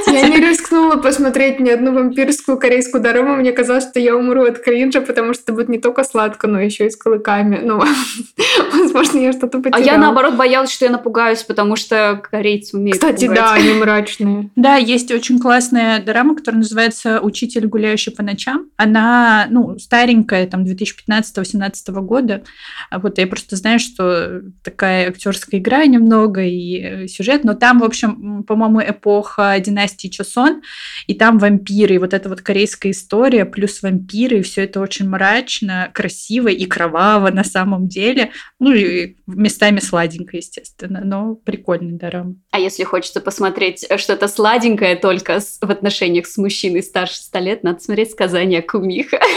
Я 0.06 0.28
не 0.28 0.38
рискнула 0.38 0.96
посмотреть 0.96 1.60
ни 1.60 1.70
одну 1.70 1.92
вампирскую 1.92 2.58
корейскую 2.58 3.02
дораму. 3.02 3.36
Мне 3.36 3.52
казалось, 3.52 3.84
что 3.84 4.00
я 4.00 4.16
умру 4.16 4.44
от 4.44 4.58
кринжа, 4.58 5.00
потому 5.00 5.34
что 5.34 5.42
это 5.44 5.52
будет 5.52 5.68
не 5.68 5.78
только 5.78 6.04
сладко, 6.04 6.46
но 6.46 6.60
еще 6.60 6.86
и 6.86 6.90
с 6.90 6.96
клыками. 6.96 7.60
Ну, 7.62 7.82
возможно, 8.72 9.18
я 9.18 9.32
что-то 9.32 9.58
потеряла. 9.58 9.82
А 9.82 9.86
я, 9.86 9.98
наоборот, 9.98 10.34
боялась, 10.34 10.72
что 10.72 10.86
я 10.86 10.90
напугаюсь, 10.90 11.42
потому 11.42 11.76
что 11.76 12.22
корейцы 12.30 12.76
умеют 12.76 12.98
Кстати, 12.98 13.28
да, 13.28 13.52
они 13.54 13.74
мрачные. 13.74 14.50
Да, 14.56 14.76
есть 14.76 15.10
очень 15.12 15.38
классная 15.38 16.02
дорама, 16.02 16.34
которая 16.34 16.60
называется 16.60 17.20
«Учитель, 17.20 17.66
гуляющий 17.66 18.12
по 18.12 18.22
ночам». 18.22 18.66
Она, 18.76 19.46
ну, 19.50 19.78
старенькая, 19.78 20.46
там, 20.46 20.64
2015-2018 20.64 21.72
года. 22.00 22.42
А 22.90 22.98
вот 22.98 23.18
я 23.18 23.26
просто 23.26 23.56
знаю, 23.56 23.78
что 23.78 24.42
такая 24.62 25.08
актерская 25.08 25.60
игра 25.60 25.84
немного 25.86 26.42
и 26.42 27.06
сюжет, 27.08 27.44
но 27.44 27.54
там, 27.54 27.80
в 27.80 27.84
общем, 27.84 28.23
по-моему, 28.46 28.80
эпоха 28.82 29.56
династии 29.58 30.08
Чосон, 30.08 30.62
и 31.06 31.14
там 31.14 31.38
вампиры, 31.38 31.96
и 31.96 31.98
вот 31.98 32.14
эта 32.14 32.28
вот 32.28 32.40
корейская 32.40 32.90
история, 32.90 33.44
плюс 33.44 33.82
вампиры, 33.82 34.38
и 34.38 34.42
все 34.42 34.64
это 34.64 34.80
очень 34.80 35.08
мрачно, 35.08 35.90
красиво 35.92 36.48
и 36.48 36.64
кроваво 36.66 37.30
на 37.30 37.44
самом 37.44 37.88
деле. 37.88 38.30
Ну, 38.58 38.72
и 38.72 39.16
местами 39.26 39.80
сладенько, 39.80 40.36
естественно, 40.36 41.02
но 41.04 41.34
прикольный 41.34 41.98
дорам. 41.98 42.42
А 42.50 42.58
если 42.58 42.84
хочется 42.84 43.20
посмотреть 43.20 43.86
что-то 43.96 44.28
сладенькое 44.28 44.96
только 44.96 45.40
в 45.40 45.70
отношениях 45.70 46.26
с 46.26 46.36
мужчиной 46.36 46.82
старше 46.82 47.16
100 47.16 47.38
лет, 47.40 47.62
надо 47.64 47.80
смотреть 47.80 48.10
«Сказание 48.12 48.62
Кумиха». 48.62 49.20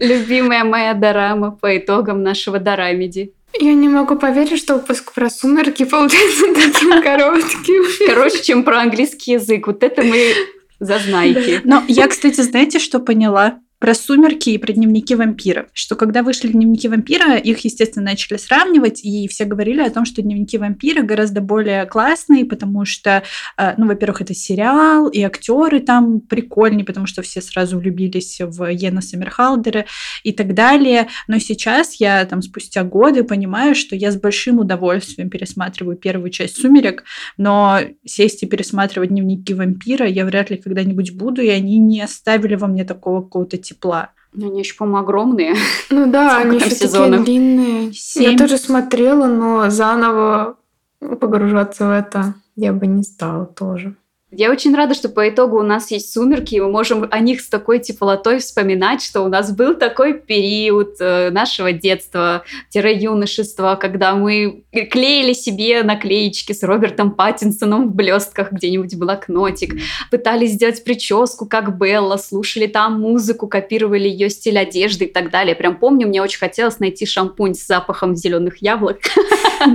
Любимая 0.00 0.64
моя 0.64 0.94
дорама 0.94 1.50
по 1.50 1.76
итогам 1.76 2.22
нашего 2.22 2.58
дорамиди. 2.58 3.32
Я 3.58 3.74
не 3.74 3.88
могу 3.88 4.16
поверить, 4.16 4.58
что 4.58 4.74
выпуск 4.74 5.12
про 5.12 5.30
сумерки 5.30 5.84
получается 5.84 6.44
таким 6.54 7.02
коротким. 7.02 7.84
Короче, 8.06 8.42
чем 8.42 8.64
про 8.64 8.80
английский 8.80 9.32
язык. 9.32 9.66
Вот 9.66 9.82
это 9.82 10.02
мы 10.02 10.32
зазнайки. 10.80 11.60
Но 11.64 11.82
я, 11.88 12.08
кстати, 12.08 12.40
знаете, 12.40 12.78
что 12.78 12.98
поняла? 12.98 13.60
Про 13.78 13.94
сумерки 13.94 14.50
и 14.50 14.58
про 14.58 14.72
дневники 14.72 15.14
вампира. 15.14 15.66
Что 15.72 15.96
когда 15.96 16.22
вышли 16.22 16.48
дневники 16.48 16.88
вампира, 16.88 17.36
их, 17.36 17.60
естественно, 17.60 18.06
начали 18.06 18.38
сравнивать, 18.38 19.04
и 19.04 19.28
все 19.28 19.44
говорили 19.44 19.80
о 19.80 19.90
том, 19.90 20.04
что 20.04 20.22
дневники 20.22 20.56
вампира 20.56 21.02
гораздо 21.02 21.40
более 21.40 21.84
классные, 21.84 22.46
потому 22.46 22.84
что, 22.84 23.22
э, 23.58 23.74
ну, 23.76 23.86
во-первых, 23.86 24.22
это 24.22 24.34
сериал, 24.34 25.08
и 25.08 25.20
актеры 25.22 25.80
там 25.80 26.20
прикольные, 26.20 26.84
потому 26.84 27.06
что 27.06 27.20
все 27.22 27.42
сразу 27.42 27.78
влюбились 27.78 28.40
в 28.40 28.70
Йена 28.70 29.02
Саммерхалдера 29.02 29.84
и 30.22 30.32
так 30.32 30.54
далее. 30.54 31.08
Но 31.28 31.38
сейчас 31.38 32.00
я 32.00 32.24
там 32.24 32.40
спустя 32.40 32.82
годы 32.82 33.24
понимаю, 33.24 33.74
что 33.74 33.94
я 33.94 34.10
с 34.10 34.16
большим 34.16 34.58
удовольствием 34.58 35.28
пересматриваю 35.28 35.96
первую 35.96 36.30
часть 36.30 36.60
«Сумерек», 36.60 37.04
но 37.36 37.80
сесть 38.04 38.42
и 38.42 38.46
пересматривать 38.46 39.10
дневники 39.10 39.52
вампира 39.52 40.06
я 40.06 40.24
вряд 40.24 40.50
ли 40.50 40.56
когда-нибудь 40.56 41.14
буду, 41.14 41.42
и 41.42 41.48
они 41.48 41.78
не 41.78 42.00
оставили 42.00 42.54
во 42.54 42.68
мне 42.68 42.84
такого 42.84 43.22
какого-то 43.22 43.58
тепла. 43.68 44.10
Ну, 44.32 44.48
они 44.48 44.60
еще, 44.60 44.76
по-моему, 44.76 44.98
огромные. 44.98 45.54
Ну 45.90 46.10
да, 46.10 46.38
они 46.38 46.58
еще 46.58 46.74
такие 46.74 47.18
длинные. 47.18 47.92
Я 48.14 48.36
тоже 48.36 48.58
смотрела, 48.58 49.26
но 49.26 49.70
заново 49.70 50.56
погружаться 51.00 51.86
в 51.86 51.90
это 51.90 52.34
я 52.56 52.72
бы 52.72 52.86
не 52.86 53.02
стала 53.02 53.46
тоже. 53.46 53.94
Я 54.32 54.50
очень 54.50 54.74
рада, 54.74 54.94
что 54.94 55.08
по 55.08 55.28
итогу 55.28 55.60
у 55.60 55.62
нас 55.62 55.92
есть 55.92 56.12
сумерки, 56.12 56.56
и 56.56 56.60
мы 56.60 56.68
можем 56.68 57.06
о 57.12 57.20
них 57.20 57.40
с 57.40 57.48
такой 57.48 57.78
теплотой 57.78 58.40
вспоминать, 58.40 59.00
что 59.00 59.22
у 59.22 59.28
нас 59.28 59.54
был 59.54 59.76
такой 59.76 60.14
период 60.14 60.96
э, 60.98 61.30
нашего 61.30 61.70
детства-юношества, 61.70 63.78
когда 63.80 64.16
мы 64.16 64.64
клеили 64.90 65.32
себе 65.32 65.84
наклеечки 65.84 66.52
с 66.52 66.64
Робертом 66.64 67.12
Паттинсоном 67.12 67.90
в 67.90 67.94
блестках, 67.94 68.50
где-нибудь 68.50 68.96
блокнотик, 68.96 69.76
пытались 70.10 70.54
сделать 70.54 70.82
прическу, 70.82 71.46
как 71.46 71.78
Белла, 71.78 72.16
слушали 72.16 72.66
там 72.66 73.00
музыку, 73.00 73.46
копировали 73.46 74.08
ее 74.08 74.28
стиль 74.28 74.58
одежды 74.58 75.04
и 75.04 75.08
так 75.08 75.30
далее. 75.30 75.54
Прям 75.54 75.76
помню, 75.76 76.08
мне 76.08 76.20
очень 76.20 76.40
хотелось 76.40 76.80
найти 76.80 77.06
шампунь 77.06 77.54
с 77.54 77.64
запахом 77.64 78.16
зеленых 78.16 78.60
яблок. 78.60 78.98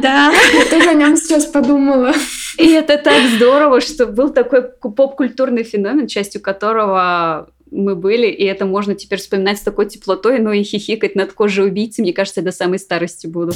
Да, 0.01 0.31
я 0.53 0.65
тоже 0.65 0.89
о 0.89 0.93
нем 0.93 1.17
сейчас 1.17 1.47
подумала. 1.47 2.13
И 2.57 2.69
это 2.69 2.97
так 2.97 3.21
здорово, 3.35 3.81
что 3.81 4.05
был 4.05 4.29
такой 4.51 4.91
поп-культурный 4.91 5.63
феномен, 5.63 6.07
частью 6.07 6.41
которого 6.41 7.49
мы 7.71 7.95
были, 7.95 8.27
и 8.27 8.43
это 8.43 8.65
можно 8.65 8.95
теперь 8.95 9.19
вспоминать 9.19 9.57
с 9.57 9.61
такой 9.61 9.87
теплотой, 9.87 10.39
но 10.39 10.51
и 10.51 10.63
хихикать 10.63 11.15
над 11.15 11.31
кожей 11.31 11.65
убийцы, 11.65 12.01
мне 12.01 12.13
кажется, 12.13 12.41
до 12.41 12.51
самой 12.51 12.79
старости 12.79 13.27
буду. 13.27 13.53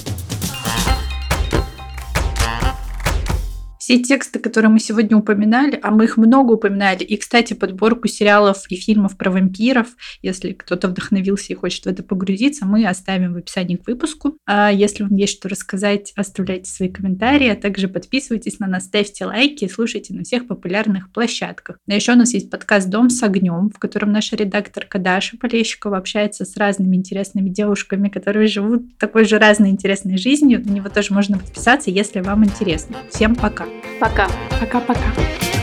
Все 3.86 4.00
тексты, 4.00 4.40
которые 4.40 4.72
мы 4.72 4.80
сегодня 4.80 5.16
упоминали, 5.16 5.80
а 5.80 5.92
мы 5.92 6.06
их 6.06 6.18
много 6.18 6.54
упоминали, 6.54 7.04
и, 7.04 7.18
кстати, 7.18 7.54
подборку 7.54 8.08
сериалов 8.08 8.64
и 8.70 8.76
фильмов 8.76 9.16
про 9.16 9.30
вампиров, 9.30 9.90
если 10.24 10.54
кто-то 10.54 10.88
вдохновился 10.88 11.54
и 11.54 11.56
хочет 11.56 11.86
в 11.86 11.88
это 11.88 12.02
погрузиться, 12.02 12.66
мы 12.66 12.84
оставим 12.88 13.36
в 13.36 13.38
описании 13.38 13.76
к 13.76 13.86
выпуску. 13.86 14.40
А 14.48 14.72
если 14.72 15.04
вам 15.04 15.16
есть 15.16 15.38
что 15.38 15.50
рассказать, 15.50 16.14
оставляйте 16.16 16.68
свои 16.68 16.90
комментарии, 16.90 17.48
а 17.48 17.56
также 17.56 17.88
подписывайтесь 17.88 18.58
на 18.58 18.66
нас, 18.66 18.86
ставьте 18.86 19.24
лайки 19.24 19.66
и 19.66 19.70
слушайте 19.70 20.16
на 20.16 20.24
всех 20.24 20.48
популярных 20.48 21.12
площадках. 21.12 21.78
А 21.88 21.94
еще 21.94 22.14
у 22.14 22.16
нас 22.16 22.34
есть 22.34 22.50
подкаст 22.50 22.90
«Дом 22.90 23.12
с 23.12 23.22
огнем», 23.22 23.70
в 23.70 23.78
котором 23.78 24.12
наша 24.12 24.36
редакторка 24.36 24.98
Даша 24.98 25.38
Полещикова 25.38 25.98
общается 25.98 26.44
с 26.46 26.58
разными 26.58 26.96
интересными 26.96 27.50
девушками, 27.50 28.10
которые 28.10 28.48
живут 28.48 28.98
такой 28.98 29.26
же 29.26 29.38
разной 29.38 29.70
интересной 29.70 30.18
жизнью. 30.18 30.64
На 30.66 30.72
него 30.72 30.90
тоже 30.90 31.14
можно 31.14 31.38
подписаться, 31.38 31.92
если 31.92 32.22
вам 32.22 32.46
интересно. 32.46 32.98
Всем 33.12 33.36
пока! 33.36 33.75
Пока. 34.00 34.28
Пока-пока. 34.60 35.55